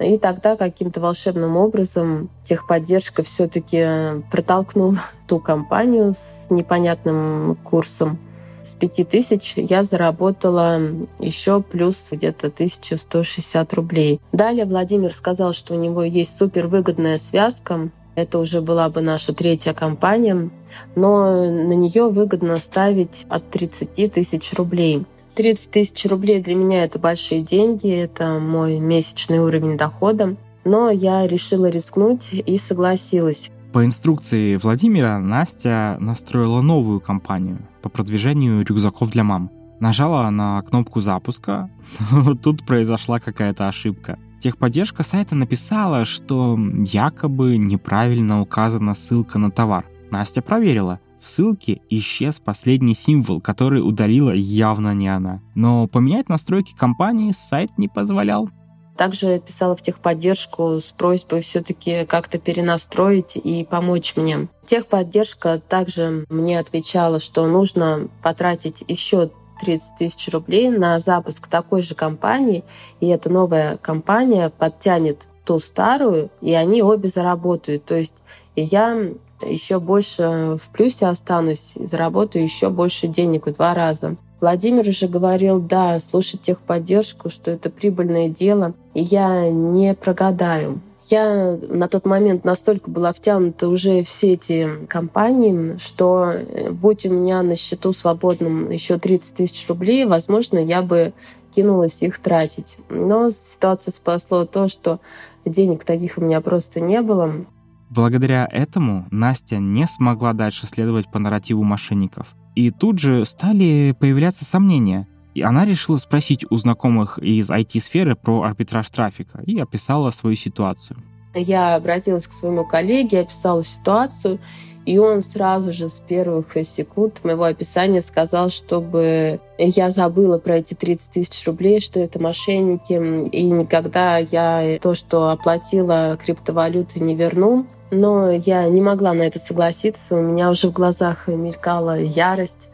[0.00, 8.18] И тогда каким-то волшебным образом техподдержка все-таки протолкнула ту компанию с непонятным курсом.
[8.62, 10.78] С 5000 я заработала
[11.18, 14.20] еще плюс где-то 1160 рублей.
[14.32, 17.90] Далее Владимир сказал, что у него есть супервыгодная связка.
[18.14, 20.50] Это уже была бы наша третья компания,
[20.96, 25.06] но на нее выгодно ставить от 30 тысяч рублей.
[25.38, 30.34] 30 тысяч рублей для меня это большие деньги, это мой месячный уровень дохода.
[30.64, 33.52] Но я решила рискнуть и согласилась.
[33.72, 39.52] По инструкции Владимира Настя настроила новую кампанию по продвижению рюкзаков для мам.
[39.78, 41.70] Нажала на кнопку запуска,
[42.42, 44.18] тут произошла какая-то ошибка.
[44.40, 49.84] Техподдержка сайта написала, что якобы неправильно указана ссылка на товар.
[50.10, 50.98] Настя проверила.
[51.28, 55.42] Ссылке исчез последний символ, который удалила явно не она.
[55.54, 58.48] Но поменять настройки компании сайт не позволял.
[58.96, 64.48] Также писала в техподдержку с просьбой все-таки как-то перенастроить и помочь мне.
[64.66, 71.94] Техподдержка также мне отвечала, что нужно потратить еще 30 тысяч рублей на запуск такой же
[71.94, 72.64] компании,
[73.00, 77.84] и эта новая компания подтянет ту старую, и они обе заработают.
[77.84, 78.22] То есть
[78.56, 79.12] я
[79.42, 84.16] еще больше в плюсе останусь, заработаю еще больше денег в два раза.
[84.40, 90.80] Владимир уже говорил, да, слушать техподдержку, что это прибыльное дело, и я не прогадаю.
[91.10, 97.10] Я на тот момент настолько была втянута уже все эти компании, что э, будь у
[97.10, 101.14] меня на счету свободным еще 30 тысяч рублей, возможно, я бы
[101.50, 102.76] кинулась их тратить.
[102.90, 105.00] Но ситуацию спасло то, что
[105.46, 107.46] денег таких у меня просто не было.
[107.90, 112.34] Благодаря этому Настя не смогла дальше следовать по нарративу мошенников.
[112.54, 115.06] И тут же стали появляться сомнения.
[115.34, 120.98] И она решила спросить у знакомых из IT-сферы про арбитраж трафика и описала свою ситуацию.
[121.34, 124.40] Я обратилась к своему коллеге, описала ситуацию,
[124.86, 130.72] и он сразу же с первых секунд моего описания сказал, чтобы я забыла про эти
[130.72, 132.94] 30 тысяч рублей, что это мошенники,
[133.28, 137.66] и никогда я то, что оплатила криптовалюты, не верну.
[137.90, 140.16] Но я не могла на это согласиться.
[140.16, 142.68] У меня уже в глазах мелькала ярость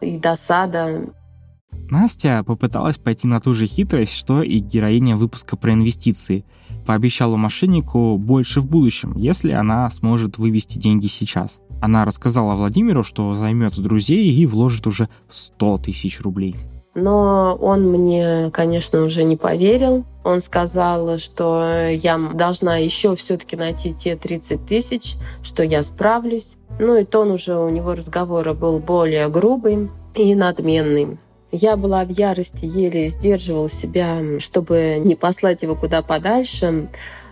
[0.00, 1.06] и досада.
[1.90, 6.44] Настя попыталась пойти на ту же хитрость, что и героиня выпуска про инвестиции–
[6.88, 11.60] пообещала мошеннику больше в будущем, если она сможет вывести деньги сейчас.
[11.82, 16.56] Она рассказала Владимиру, что займет друзей и вложит уже 100 тысяч рублей.
[17.00, 20.04] Но он мне, конечно, уже не поверил.
[20.24, 26.56] Он сказал, что я должна еще все-таки найти те 30 тысяч, что я справлюсь.
[26.80, 31.18] Ну и тон уже у него разговора был более грубый и надменный.
[31.52, 36.88] Я была в ярости, еле сдерживала себя, чтобы не послать его куда подальше,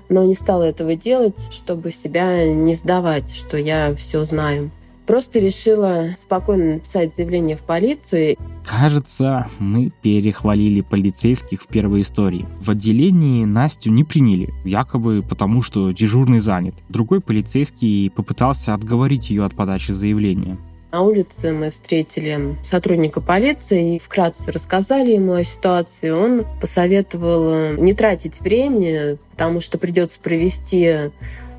[0.08, 4.70] но не стала этого делать, чтобы себя не сдавать, что я все знаю.
[5.06, 8.36] Просто решила спокойно написать заявление в полицию.
[8.64, 12.46] Кажется, мы перехвалили полицейских в первой истории.
[12.60, 16.74] В отделении Настю не приняли, якобы потому, что дежурный занят.
[16.88, 20.58] Другой полицейский попытался отговорить ее от подачи заявления.
[20.92, 26.10] На улице мы встретили сотрудника полиции и вкратце рассказали ему о ситуации.
[26.10, 31.10] Он посоветовал э, не тратить времени, потому что придется провести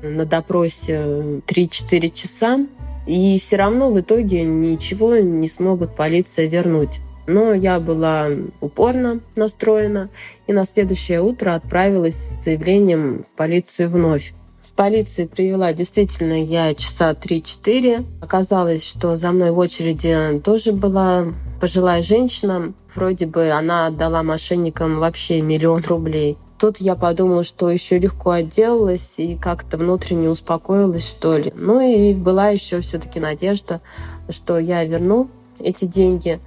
[0.02, 2.66] на допросе 3-4 часа,
[3.08, 7.00] и все равно в итоге ничего не смогут полиция вернуть.
[7.26, 8.28] Но я была
[8.60, 10.08] упорно настроена
[10.46, 14.32] и на следующее утро отправилась с заявлением в полицию вновь
[14.78, 18.06] полиции привела действительно я часа 3-4.
[18.22, 21.26] Оказалось, что за мной в очереди тоже была
[21.60, 22.72] пожилая женщина.
[22.94, 26.38] Вроде бы она отдала мошенникам вообще миллион рублей.
[26.58, 31.52] Тут я подумала, что еще легко отделалась и как-то внутренне успокоилась, что ли.
[31.54, 33.80] Ну и была еще все-таки надежда,
[34.28, 35.28] что я верну
[35.60, 36.40] эти деньги.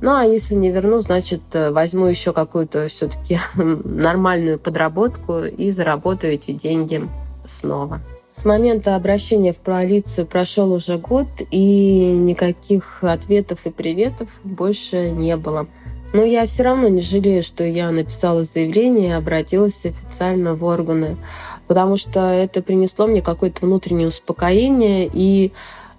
[0.00, 6.52] Ну а если не верну, значит возьму еще какую-то все-таки нормальную подработку и заработаю эти
[6.52, 7.06] деньги
[7.44, 8.00] снова.
[8.32, 15.36] С момента обращения в полицию прошел уже год, и никаких ответов и приветов больше не
[15.36, 15.66] было.
[16.12, 21.16] Но я все равно не жалею, что я написала заявление и обратилась официально в органы,
[21.66, 25.52] потому что это принесло мне какое-то внутреннее успокоение и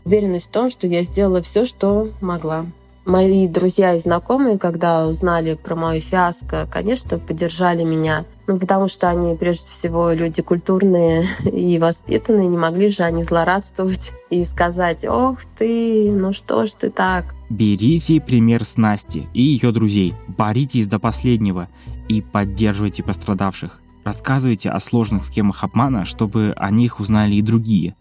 [0.06, 2.66] уверенность в том, что я сделала все, что могла.
[3.06, 8.26] Мои друзья и знакомые, когда узнали про мою фиаско, конечно, поддержали меня.
[8.46, 12.48] Ну, потому что они, прежде всего, люди культурные и воспитанные.
[12.48, 17.26] Не могли же они злорадствовать и сказать, ох ты, ну что ж ты так.
[17.50, 20.14] Берите пример с Насти и ее друзей.
[20.28, 21.68] Боритесь до последнего
[22.08, 23.82] и поддерживайте пострадавших.
[24.04, 27.96] Рассказывайте о сложных схемах обмана, чтобы о них узнали и другие.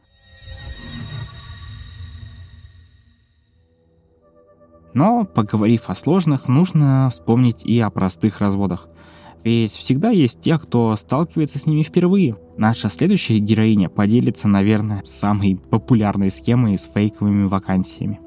[4.93, 8.89] Но, поговорив о сложных, нужно вспомнить и о простых разводах.
[9.45, 12.37] Ведь всегда есть те, кто сталкивается с ними впервые.
[12.57, 18.21] Наша следующая героиня поделится, наверное, самой популярной схемой с фейковыми вакансиями.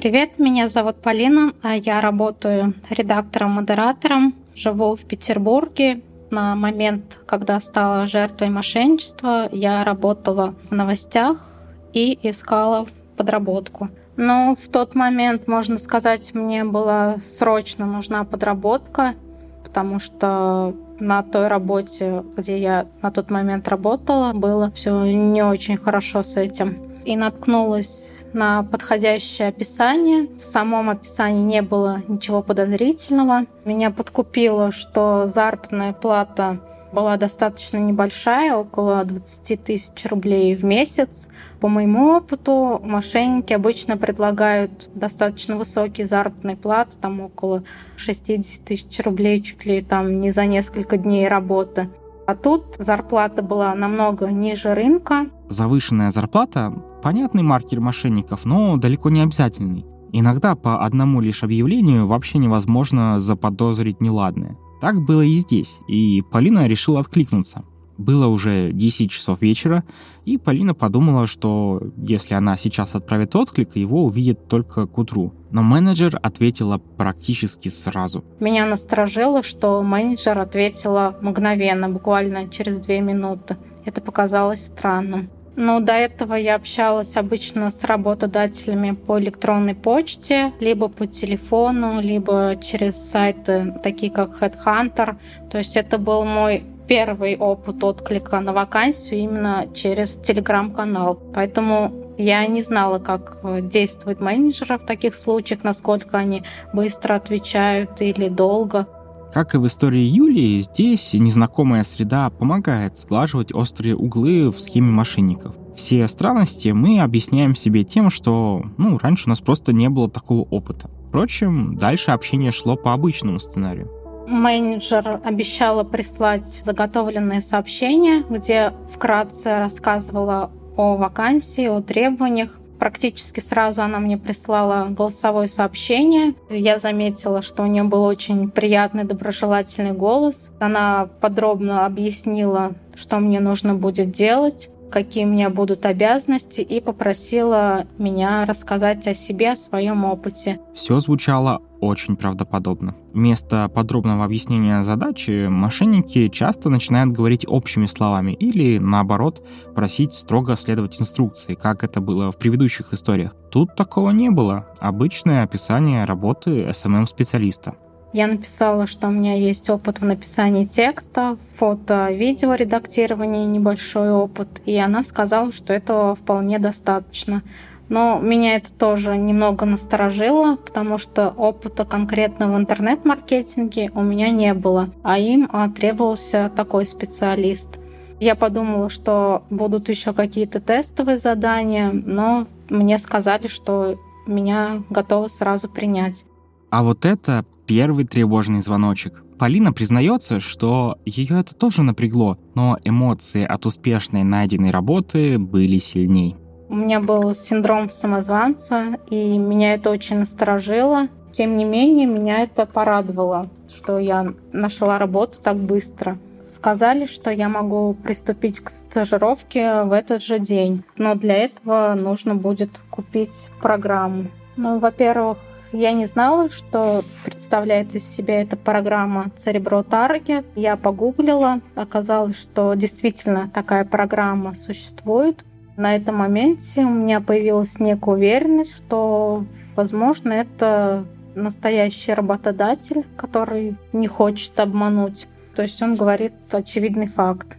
[0.00, 6.02] Привет, меня зовут Полина, а я работаю редактором-модератором, живу в Петербурге.
[6.30, 11.50] На момент, когда стала жертвой мошенничества, я работала в новостях
[11.92, 13.88] и искала подработку.
[14.14, 19.16] Но в тот момент, можно сказать, мне была срочно нужна подработка,
[19.64, 25.76] потому что на той работе, где я на тот момент работала, было все не очень
[25.76, 26.78] хорошо с этим.
[27.04, 30.28] И наткнулась на подходящее описание.
[30.38, 33.46] В самом описании не было ничего подозрительного.
[33.64, 36.60] Меня подкупило, что заработная плата
[36.92, 41.28] была достаточно небольшая, около 20 тысяч рублей в месяц.
[41.60, 47.62] По моему опыту, мошенники обычно предлагают достаточно высокие заработные платы, там около
[47.96, 51.90] 60 тысяч рублей чуть ли там не за несколько дней работы.
[52.26, 55.26] А тут зарплата была намного ниже рынка.
[55.48, 56.72] Завышенная зарплата–
[57.08, 59.86] понятный маркер мошенников, но далеко не обязательный.
[60.12, 64.58] Иногда по одному лишь объявлению вообще невозможно заподозрить неладное.
[64.82, 67.64] Так было и здесь, и Полина решила откликнуться.
[67.96, 69.84] Было уже 10 часов вечера,
[70.26, 75.32] и Полина подумала, что если она сейчас отправит отклик, его увидит только к утру.
[75.50, 78.22] Но менеджер ответила практически сразу.
[78.38, 83.56] Меня насторожило, что менеджер ответила мгновенно, буквально через две минуты.
[83.86, 85.30] Это показалось странным.
[85.60, 92.54] Ну, до этого я общалась обычно с работодателями по электронной почте, либо по телефону, либо
[92.62, 95.16] через сайты, такие как Headhunter.
[95.50, 101.18] То есть это был мой первый опыт отклика на вакансию именно через телеграм-канал.
[101.34, 108.28] Поэтому я не знала, как действует менеджеры в таких случаях, насколько они быстро отвечают или
[108.28, 108.86] долго.
[109.32, 115.54] Как и в истории Юлии, здесь незнакомая среда помогает сглаживать острые углы в схеме мошенников.
[115.76, 120.42] Все странности мы объясняем себе тем, что ну, раньше у нас просто не было такого
[120.42, 120.90] опыта.
[121.08, 123.90] Впрочем, дальше общение шло по обычному сценарию.
[124.26, 132.58] Менеджер обещала прислать заготовленное сообщение, где вкратце рассказывала о вакансии, о требованиях.
[132.78, 136.34] Практически сразу она мне прислала голосовое сообщение.
[136.48, 140.52] Я заметила, что у нее был очень приятный, доброжелательный голос.
[140.60, 147.86] Она подробно объяснила, что мне нужно будет делать какие у меня будут обязанности, и попросила
[147.98, 150.60] меня рассказать о себе, о своем опыте.
[150.74, 152.94] Все звучало очень правдоподобно.
[153.12, 161.00] Вместо подробного объяснения задачи мошенники часто начинают говорить общими словами или, наоборот, просить строго следовать
[161.00, 163.34] инструкции, как это было в предыдущих историях.
[163.50, 164.66] Тут такого не было.
[164.80, 167.76] Обычное описание работы SMM-специалиста.
[168.12, 174.62] Я написала, что у меня есть опыт в написании текста, фото, видео редактирования, небольшой опыт,
[174.64, 177.42] и она сказала, что этого вполне достаточно.
[177.90, 184.52] Но меня это тоже немного насторожило, потому что опыта конкретно в интернет-маркетинге у меня не
[184.52, 187.78] было, а им требовался такой специалист.
[188.20, 195.68] Я подумала, что будут еще какие-то тестовые задания, но мне сказали, что меня готовы сразу
[195.68, 196.24] принять.
[196.70, 199.22] А вот это первый тревожный звоночек.
[199.38, 206.34] Полина признается, что ее это тоже напрягло, но эмоции от успешной найденной работы были сильней.
[206.70, 211.08] У меня был синдром самозванца, и меня это очень насторожило.
[211.32, 216.18] Тем не менее, меня это порадовало, что я нашла работу так быстро.
[216.46, 222.34] Сказали, что я могу приступить к стажировке в этот же день, но для этого нужно
[222.34, 224.28] будет купить программу.
[224.56, 225.38] Ну, во-первых,
[225.72, 230.44] я не знала, что представляет из себя эта программа Cerebro Target.
[230.54, 235.44] Я погуглила, оказалось, что действительно такая программа существует.
[235.76, 239.44] На этом моменте у меня появилась некая уверенность, что,
[239.76, 241.04] возможно, это
[241.34, 245.28] настоящий работодатель, который не хочет обмануть.
[245.54, 247.58] То есть он говорит очевидный факт.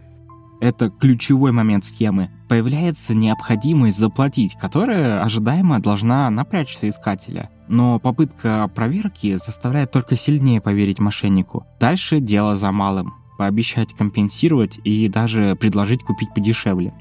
[0.60, 2.30] Это ключевой момент схемы.
[2.48, 7.50] Появляется необходимость заплатить, которая ожидаемо должна напрячься искателя.
[7.68, 11.66] Но попытка проверки заставляет только сильнее поверить мошеннику.
[11.80, 13.14] Дальше дело за малым.
[13.38, 16.92] Пообещать компенсировать и даже предложить купить подешевле.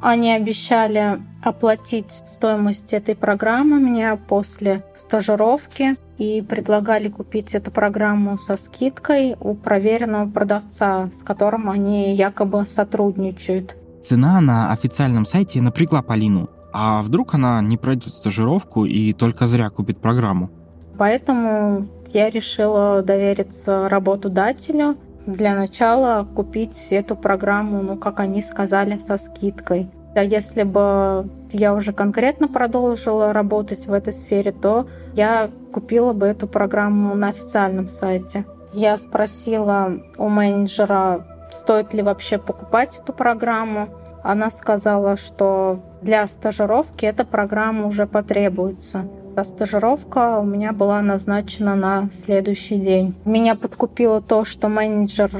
[0.00, 8.56] Они обещали оплатить стоимость этой программы мне после стажировки и предлагали купить эту программу со
[8.56, 13.76] скидкой у проверенного продавца, с которым они якобы сотрудничают.
[14.02, 16.48] Цена на официальном сайте напрягла Полину.
[16.72, 20.50] А вдруг она не пройдет стажировку и только зря купит программу?
[20.98, 24.96] Поэтому я решила довериться работодателю
[25.26, 29.90] для начала купить эту программу, ну, как они сказали, со скидкой.
[30.14, 36.26] А если бы я уже конкретно продолжила работать в этой сфере, то я купила бы
[36.26, 38.46] эту программу на официальном сайте.
[38.72, 43.88] Я спросила у менеджера, стоит ли вообще покупать эту программу.
[44.22, 49.04] Она сказала, что для стажировки эта программа уже потребуется.
[49.36, 53.14] А стажировка у меня была назначена на следующий день.
[53.26, 55.30] Меня подкупило то, что менеджер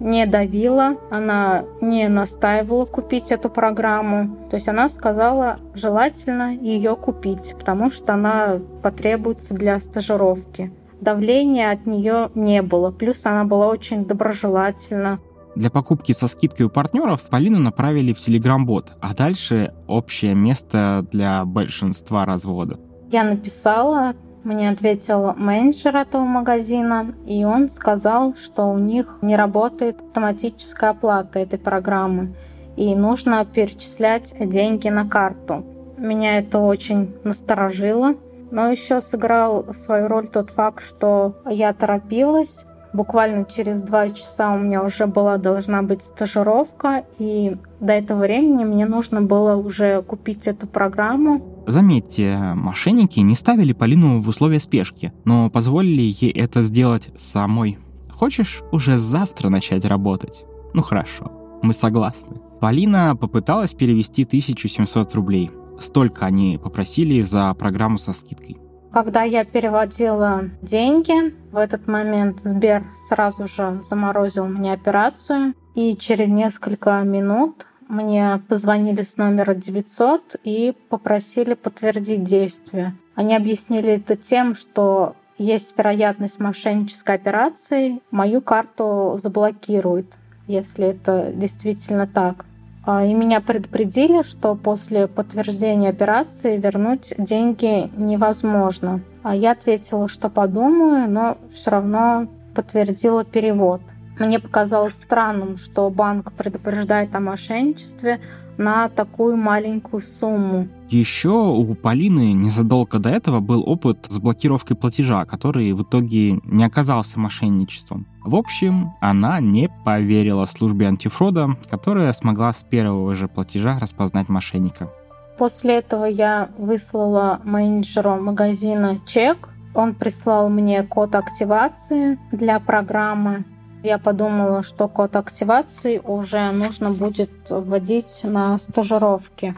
[0.00, 4.34] не давила, она не настаивала купить эту программу.
[4.48, 10.72] То есть она сказала, желательно ее купить, потому что она потребуется для стажировки.
[11.02, 12.90] Давления от нее не было.
[12.90, 15.20] Плюс она была очень доброжелательна.
[15.56, 21.44] Для покупки со скидкой у партнеров Полину направили в Telegram-бот, а дальше общее место для
[21.44, 22.78] большинства разводов.
[23.12, 30.00] Я написала, мне ответил менеджер этого магазина, и он сказал, что у них не работает
[30.00, 32.34] автоматическая оплата этой программы,
[32.74, 35.62] и нужно перечислять деньги на карту.
[35.98, 38.14] Меня это очень насторожило,
[38.50, 44.58] но еще сыграл свою роль тот факт, что я торопилась, Буквально через два часа у
[44.58, 50.46] меня уже была должна быть стажировка, и до этого времени мне нужно было уже купить
[50.46, 51.40] эту программу.
[51.66, 57.78] Заметьте, мошенники не ставили Полину в условия спешки, но позволили ей это сделать самой.
[58.10, 60.44] Хочешь уже завтра начать работать?
[60.74, 61.30] Ну хорошо.
[61.62, 62.40] мы согласны.
[62.60, 65.50] Полина попыталась перевести 1700 рублей.
[65.78, 68.56] Столько они попросили за программу со скидкой.
[68.92, 75.54] Когда я переводила деньги, в этот момент Сбер сразу же заморозил мне операцию.
[75.74, 82.96] И через несколько минут мне позвонили с номера 900 и попросили подтвердить действие.
[83.14, 90.16] Они объяснили это тем, что есть вероятность мошеннической операции, мою карту заблокируют,
[90.46, 92.46] если это действительно так.
[92.84, 99.00] А, и меня предупредили, что после подтверждения операции вернуть деньги невозможно.
[99.22, 103.82] А я ответила, что подумаю, но все равно подтвердила перевод.
[104.18, 108.20] Мне показалось странным, что банк предупреждает о мошенничестве
[108.58, 110.68] на такую маленькую сумму.
[110.88, 116.64] Еще у Полины незадолго до этого был опыт с блокировкой платежа, который в итоге не
[116.64, 118.06] оказался мошенничеством.
[118.22, 124.90] В общем, она не поверила службе антифрода, которая смогла с первого же платежа распознать мошенника.
[125.38, 129.48] После этого я выслала менеджеру магазина чек.
[129.74, 133.44] Он прислал мне код активации для программы.
[133.82, 139.56] Я подумала, что код активации уже нужно будет вводить на стажировке.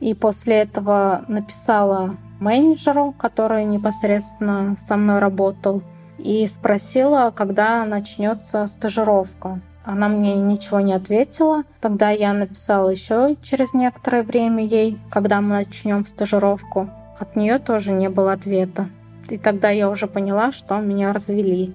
[0.00, 5.82] И после этого написала менеджеру, который непосредственно со мной работал,
[6.18, 9.60] и спросила, когда начнется стажировка.
[9.84, 11.62] Она мне ничего не ответила.
[11.80, 16.88] Тогда я написала еще через некоторое время ей, когда мы начнем стажировку.
[17.18, 18.88] От нее тоже не было ответа.
[19.28, 21.74] И тогда я уже поняла, что меня развели.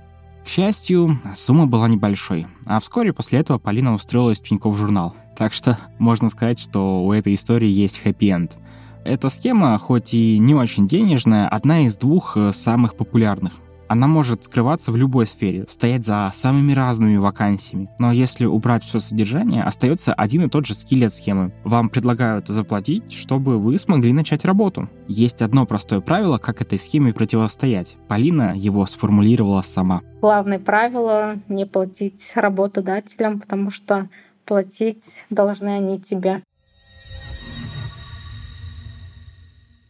[0.49, 5.15] К счастью, сумма была небольшой, а вскоре после этого Полина устроилась в Тинькофф журнал.
[5.37, 8.57] Так что можно сказать, что у этой истории есть хэппи-энд.
[9.05, 13.53] Эта схема, хоть и не очень денежная, одна из двух э, самых популярных.
[13.89, 17.89] Она может скрываться в любой сфере, стоять за самыми разными вакансиями.
[17.97, 21.51] Но если убрать все содержание, остается один и тот же скелет схемы.
[21.63, 24.87] Вам предлагают заплатить, чтобы вы смогли начать работу.
[25.07, 27.97] Есть одно простое правило, как этой схеме противостоять.
[28.07, 30.03] Полина его сформулировала сама.
[30.21, 34.07] Главное правило— не платить работодателям, потому что
[34.45, 36.43] платить должны они тебе.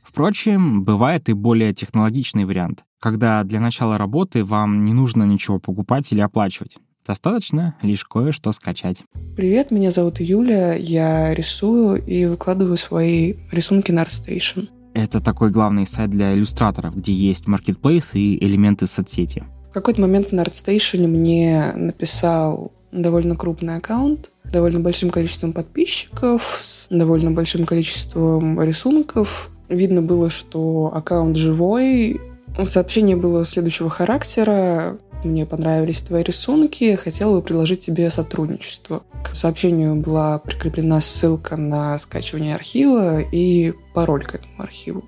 [0.01, 6.11] Впрочем, бывает и более технологичный вариант, когда для начала работы вам не нужно ничего покупать
[6.11, 6.77] или оплачивать.
[7.05, 9.03] Достаточно лишь кое-что скачать.
[9.35, 14.67] Привет, меня зовут Юля, я рисую и выкладываю свои рисунки на ArtStation.
[14.93, 19.43] Это такой главный сайт для иллюстраторов, где есть маркетплейс и элементы соцсети.
[19.69, 26.87] В какой-то момент на ArtStation мне написал довольно крупный аккаунт, довольно большим количеством подписчиков, с
[26.89, 29.49] довольно большим количеством рисунков.
[29.69, 32.19] Видно было, что аккаунт живой.
[32.63, 34.97] Сообщение было следующего характера.
[35.23, 39.03] Мне понравились твои рисунки, хотела бы предложить тебе сотрудничество.
[39.23, 45.03] К сообщению была прикреплена ссылка на скачивание архива и пароль к этому архиву.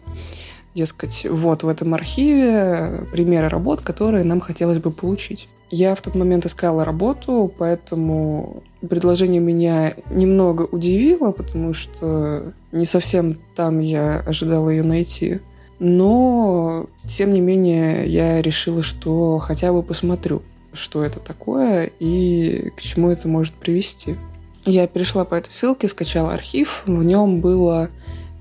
[0.76, 5.50] Дескать, вот в этом архиве примеры работ, которые нам хотелось бы получить.
[5.70, 13.40] Я в тот момент искала работу, поэтому предложение меня немного удивило, потому что не совсем
[13.56, 15.40] там я ожидала ее найти.
[15.84, 22.82] Но, тем не менее, я решила, что хотя бы посмотрю, что это такое и к
[22.82, 24.16] чему это может привести.
[24.64, 26.84] Я перешла по этой ссылке, скачала архив.
[26.86, 27.90] В нем было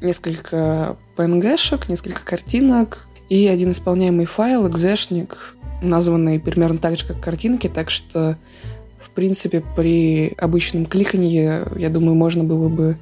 [0.02, 7.70] несколько PNG-шек, несколько картинок и один исполняемый файл, экзешник, названные примерно так же, как картинки,
[7.70, 8.36] так что,
[8.98, 12.98] в принципе, при обычном кликании, я думаю, можно было бы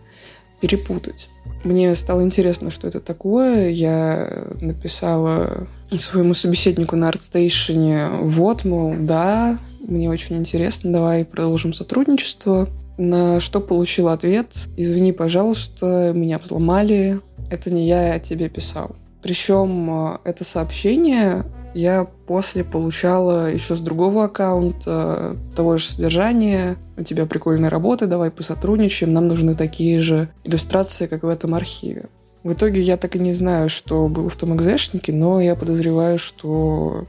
[0.60, 1.28] перепутать.
[1.64, 3.70] Мне стало интересно, что это такое.
[3.70, 12.68] Я написала своему собеседнику на ArtStation, вот, мол, да, мне очень интересно, давай продолжим сотрудничество.
[12.98, 18.96] На что получил ответ, извини, пожалуйста, меня взломали, это не я, я тебе писал.
[19.22, 21.44] Причем э, это сообщение
[21.74, 26.76] я после получала еще с другого аккаунта того же содержания.
[26.96, 32.06] У тебя прикольная работа, давай посотрудничаем, нам нужны такие же иллюстрации, как в этом архиве.
[32.44, 36.18] В итоге я так и не знаю, что было в том экзешнике, но я подозреваю,
[36.18, 37.04] что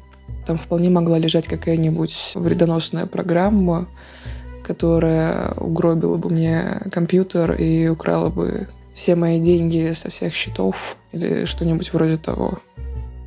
[0.45, 3.87] там вполне могла лежать какая-нибудь вредоносная программа,
[4.63, 11.45] которая угробила бы мне компьютер и украла бы все мои деньги со всех счетов или
[11.45, 12.59] что-нибудь вроде того.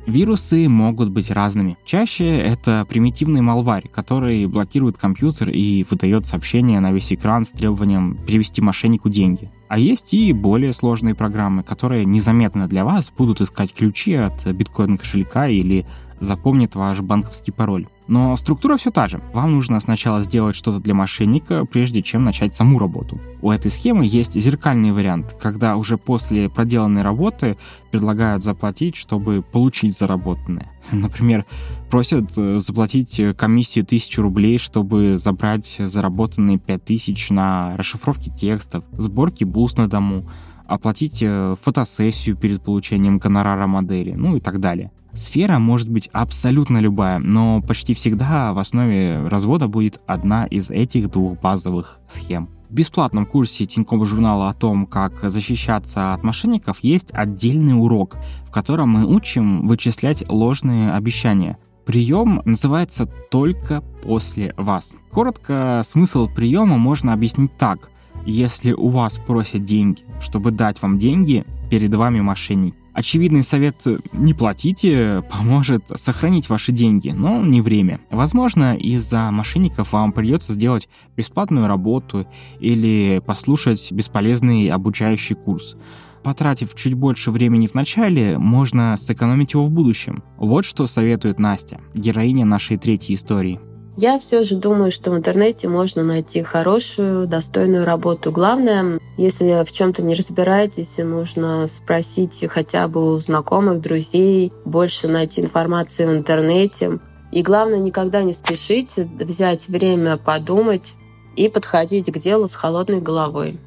[0.05, 1.77] Вирусы могут быть разными.
[1.85, 8.17] Чаще это примитивный малварь, который блокирует компьютер и выдает сообщение на весь экран с требованием
[8.27, 9.49] перевести мошеннику деньги.
[9.69, 14.97] А есть и более сложные программы, которые незаметно для вас будут искать ключи от биткоин
[14.97, 15.85] кошелька или
[16.23, 17.87] запомнит ваш банковский пароль.
[18.07, 19.21] Но структура все та же.
[19.33, 23.19] Вам нужно сначала сделать что-то для мошенника, прежде чем начать саму работу.
[23.41, 27.57] У этой схемы есть зеркальный вариант, когда уже после проделанной работы
[27.91, 30.69] предлагают заплатить, чтобы получить заработанное.
[30.91, 31.45] Например,
[31.89, 39.77] просят э, заплатить комиссию 1000 рублей, чтобы забрать заработанные 5000 на расшифровке текстов, сборки бус
[39.77, 40.25] на дому,
[40.65, 44.91] оплатить э, фотосессию перед получением гонорара модели, ну и так далее.
[45.13, 51.11] Сфера может быть абсолютно любая, но почти всегда в основе развода будет одна из этих
[51.11, 52.49] двух базовых схем.
[52.69, 58.51] В бесплатном курсе Тинькофф журнала о том, как защищаться от мошенников, есть отдельный урок, в
[58.51, 61.59] котором мы учим вычислять ложные обещания.
[61.85, 64.95] Прием называется «только после вас».
[65.11, 67.91] Коротко, смысл приема можно объяснить так.
[68.25, 72.75] Если у вас просят деньги, чтобы дать вам деньги, перед вами мошенник.
[72.93, 73.81] Очевидный совет
[74.13, 77.99] «не платите» поможет сохранить ваши деньги, но не время.
[78.11, 82.27] Возможно, из-за мошенников вам придется сделать бесплатную работу
[82.59, 85.75] или послушать бесполезный обучающий курс.
[86.21, 90.23] Потратив чуть больше времени в начале, можно сэкономить его в будущем.
[90.37, 93.59] Вот что советует Настя, героиня нашей третьей истории.
[93.95, 98.31] Я все же думаю, что в интернете можно найти хорошую, достойную работу.
[98.31, 105.41] Главное, если в чем-то не разбираетесь, нужно спросить хотя бы у знакомых, друзей, больше найти
[105.41, 106.99] информации в интернете.
[107.31, 110.95] И главное, никогда не спешите взять время подумать
[111.35, 113.57] и подходить к делу с холодной головой.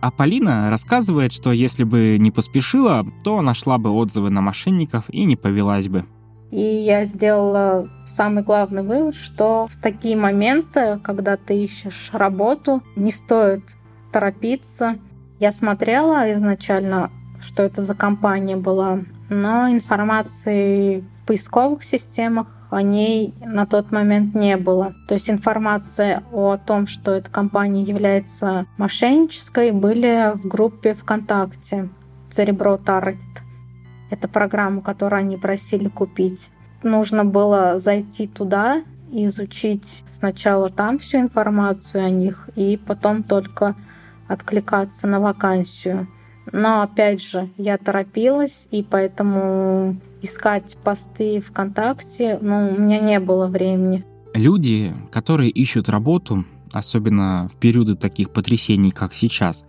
[0.00, 5.24] А Полина рассказывает, что если бы не поспешила, то нашла бы отзывы на мошенников и
[5.24, 6.04] не повелась бы.
[6.50, 13.10] И я сделала самый главный вывод, что в такие моменты, когда ты ищешь работу, не
[13.10, 13.76] стоит
[14.12, 14.98] торопиться.
[15.40, 23.34] Я смотрела изначально, что это за компания была, но информации в поисковых системах о ней
[23.40, 24.94] на тот момент не было.
[25.06, 31.88] То есть информация о том, что эта компания является мошеннической, были в группе ВКонтакте
[32.30, 33.47] «Церебро Таргет».
[34.10, 36.50] Это программу, которую они просили купить.
[36.82, 43.74] Нужно было зайти туда и изучить сначала там всю информацию о них, и потом только
[44.28, 46.08] откликаться на вакансию.
[46.52, 53.46] Но опять же, я торопилась, и поэтому искать посты ВКонтакте, ну, у меня не было
[53.46, 54.04] времени.
[54.34, 59.64] Люди, которые ищут работу, особенно в периоды таких потрясений, как сейчас,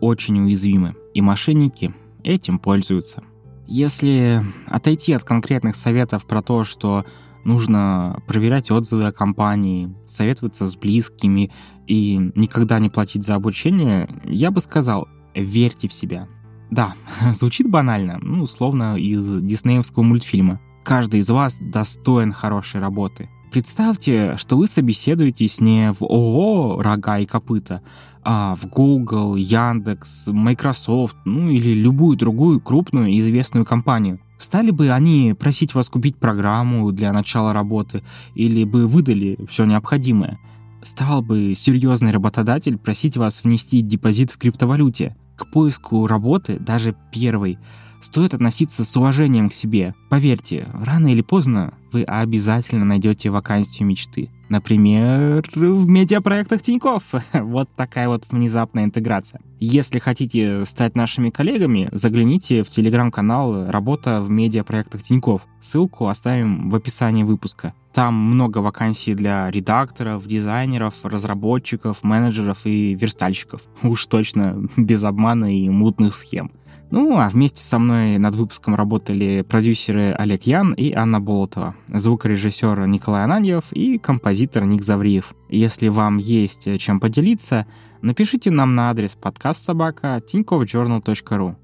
[0.00, 3.22] очень уязвимы, и мошенники этим пользуются.
[3.66, 7.04] Если отойти от конкретных советов про то, что
[7.44, 11.52] нужно проверять отзывы о компании, советоваться с близкими
[11.86, 16.28] и никогда не платить за обучение, я бы сказал, верьте в себя.
[16.70, 16.94] Да,
[17.32, 20.60] звучит банально, ну, условно, из диснеевского мультфильма.
[20.84, 23.28] Каждый из вас достоин хорошей работы.
[23.56, 27.80] Представьте, что вы собеседуетесь не в ООО «Рога и копыта»,
[28.22, 34.20] а в Google, Яндекс, Microsoft, ну или любую другую крупную и известную компанию.
[34.36, 38.04] Стали бы они просить вас купить программу для начала работы
[38.34, 40.38] или бы выдали все необходимое?
[40.82, 45.16] Стал бы серьезный работодатель просить вас внести депозит в криптовалюте?
[45.34, 47.58] К поиску работы, даже первой,
[48.00, 49.94] стоит относиться с уважением к себе.
[50.08, 54.30] Поверьте, рано или поздно вы обязательно найдете вакансию мечты.
[54.48, 57.02] Например, в медиапроектах Тинькофф.
[57.32, 59.40] вот такая вот внезапная интеграция.
[59.58, 65.42] Если хотите стать нашими коллегами, загляните в телеграм-канал «Работа в медиапроектах Тинькофф».
[65.60, 67.74] Ссылку оставим в описании выпуска.
[67.92, 73.62] Там много вакансий для редакторов, дизайнеров, разработчиков, менеджеров и верстальщиков.
[73.82, 76.52] Уж точно без обмана и мутных схем.
[76.90, 82.86] Ну, а вместе со мной над выпуском работали продюсеры Олег Ян и Анна Болотова, звукорежиссер
[82.86, 85.34] Николай Ананьев и композитор Ник Завриев.
[85.48, 87.66] Если вам есть чем поделиться,
[88.02, 91.56] напишите нам на адрес подкаст собака tinkovjournal.ru.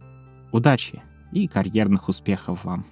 [0.50, 1.02] Удачи
[1.32, 2.84] и карьерных успехов вам!